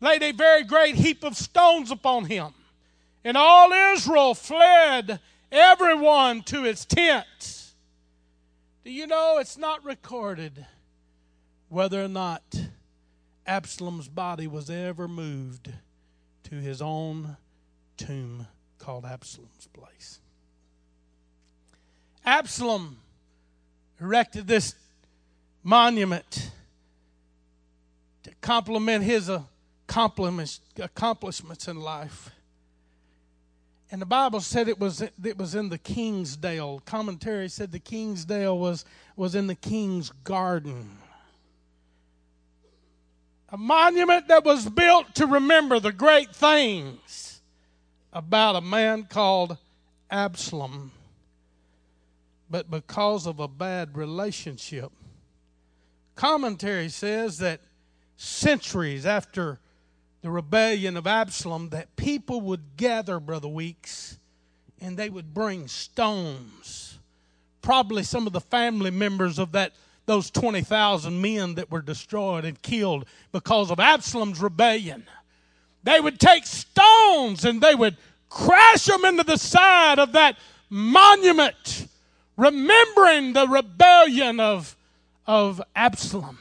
[0.00, 2.54] laid a very great heap of stones upon him.
[3.22, 5.20] And all Israel fled,
[5.50, 7.74] everyone to his tent.
[8.82, 10.64] Do you know it's not recorded
[11.72, 12.42] whether or not
[13.46, 15.72] Absalom's body was ever moved
[16.44, 17.38] to his own
[17.96, 18.46] tomb
[18.78, 20.20] called Absalom's place?
[22.26, 22.98] Absalom
[23.98, 24.74] erected this
[25.62, 26.50] monument
[28.24, 29.30] to compliment his
[29.88, 32.30] accomplishments in life.
[33.90, 36.82] And the Bible said it was it was in the Kingsdale.
[36.84, 38.84] Commentary said the Kingsdale was
[39.16, 40.98] was in the king's garden.
[43.52, 47.42] A monument that was built to remember the great things
[48.10, 49.58] about a man called
[50.10, 50.90] Absalom.
[52.48, 54.90] But because of a bad relationship,
[56.16, 57.60] commentary says that
[58.16, 59.60] centuries after
[60.22, 64.18] the rebellion of Absalom that people would gather, Brother Weeks,
[64.80, 66.98] and they would bring stones.
[67.60, 69.72] Probably some of the family members of that
[70.06, 75.04] those 20,000 men that were destroyed and killed because of Absalom's rebellion.
[75.84, 77.96] They would take stones and they would
[78.28, 80.36] crash them into the side of that
[80.70, 81.86] monument,
[82.36, 84.76] remembering the rebellion of,
[85.26, 86.38] of Absalom.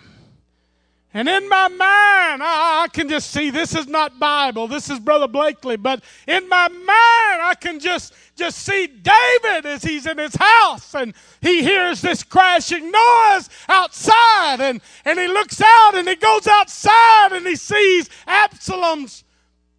[1.13, 4.67] And in my mind, I, can just see this is not Bible.
[4.67, 5.75] This is Brother Blakely.
[5.75, 10.95] But in my mind, I can just, just see David as he's in his house
[10.95, 16.47] and he hears this crashing noise outside and, and he looks out and he goes
[16.47, 19.25] outside and he sees Absalom's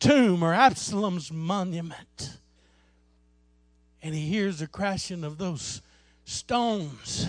[0.00, 2.36] tomb or Absalom's monument.
[4.02, 5.80] And he hears the crashing of those
[6.26, 7.26] stones.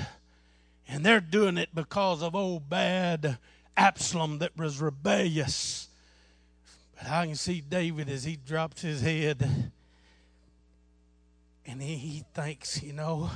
[0.90, 3.38] And they're doing it because of old bad
[3.76, 5.88] Absalom that was rebellious.
[6.96, 9.72] But I can see David as he drops his head
[11.66, 13.30] and he, he thinks, you know,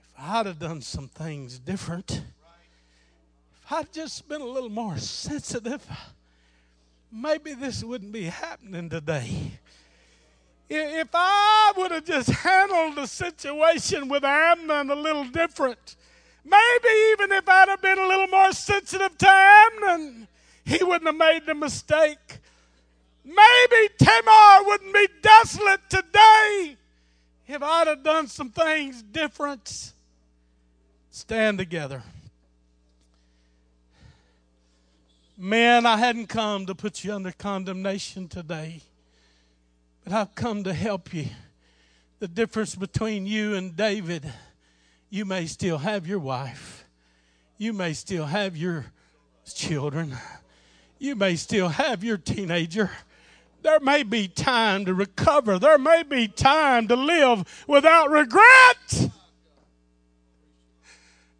[0.00, 5.86] if I'd have done some things different, if I'd just been a little more sensitive,
[7.12, 9.52] maybe this wouldn't be happening today.
[10.68, 15.96] If I would have just handled the situation with Amnon a little different,
[16.44, 20.28] Maybe even if I'd have been a little more sensitive to Amnon,
[20.64, 22.38] he wouldn't have made the mistake.
[23.24, 26.76] Maybe Tamar wouldn't be desolate today
[27.46, 29.92] if I'd have done some things different.
[31.10, 32.02] Stand together.
[35.36, 38.82] Man, I hadn't come to put you under condemnation today.
[40.04, 41.26] But I've come to help you.
[42.18, 44.30] The difference between you and David,
[45.10, 46.86] you may still have your wife,
[47.58, 48.86] you may still have your
[49.52, 50.16] children,
[50.98, 52.90] you may still have your teenager.
[53.62, 55.58] There may be time to recover.
[55.58, 59.10] There may be time to live without regret.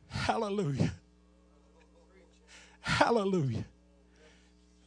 [0.08, 0.92] Hallelujah.
[2.80, 3.64] Hallelujah.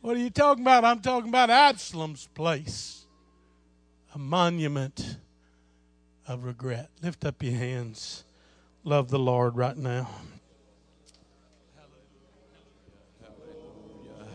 [0.01, 0.85] What are you talking about?
[0.85, 3.05] I'm talking about Absalom's place,
[4.13, 5.17] a monument
[6.27, 6.89] of regret.
[7.01, 8.25] Lift up your hands.
[8.85, 10.09] Love the Lord right now.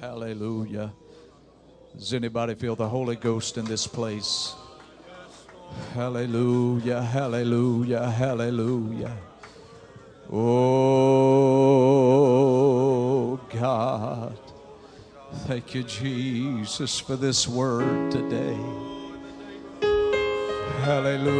[0.01, 0.32] Hallelujah.
[0.80, 0.92] Hallelujah.
[1.94, 4.55] Does anybody feel the Holy Ghost in this place?
[5.92, 9.14] Hallelujah, hallelujah, hallelujah.
[10.32, 10.59] Oh,
[13.51, 14.38] God.
[15.46, 18.57] Thank you, Jesus, for this word today.
[20.84, 21.38] Hallelujah.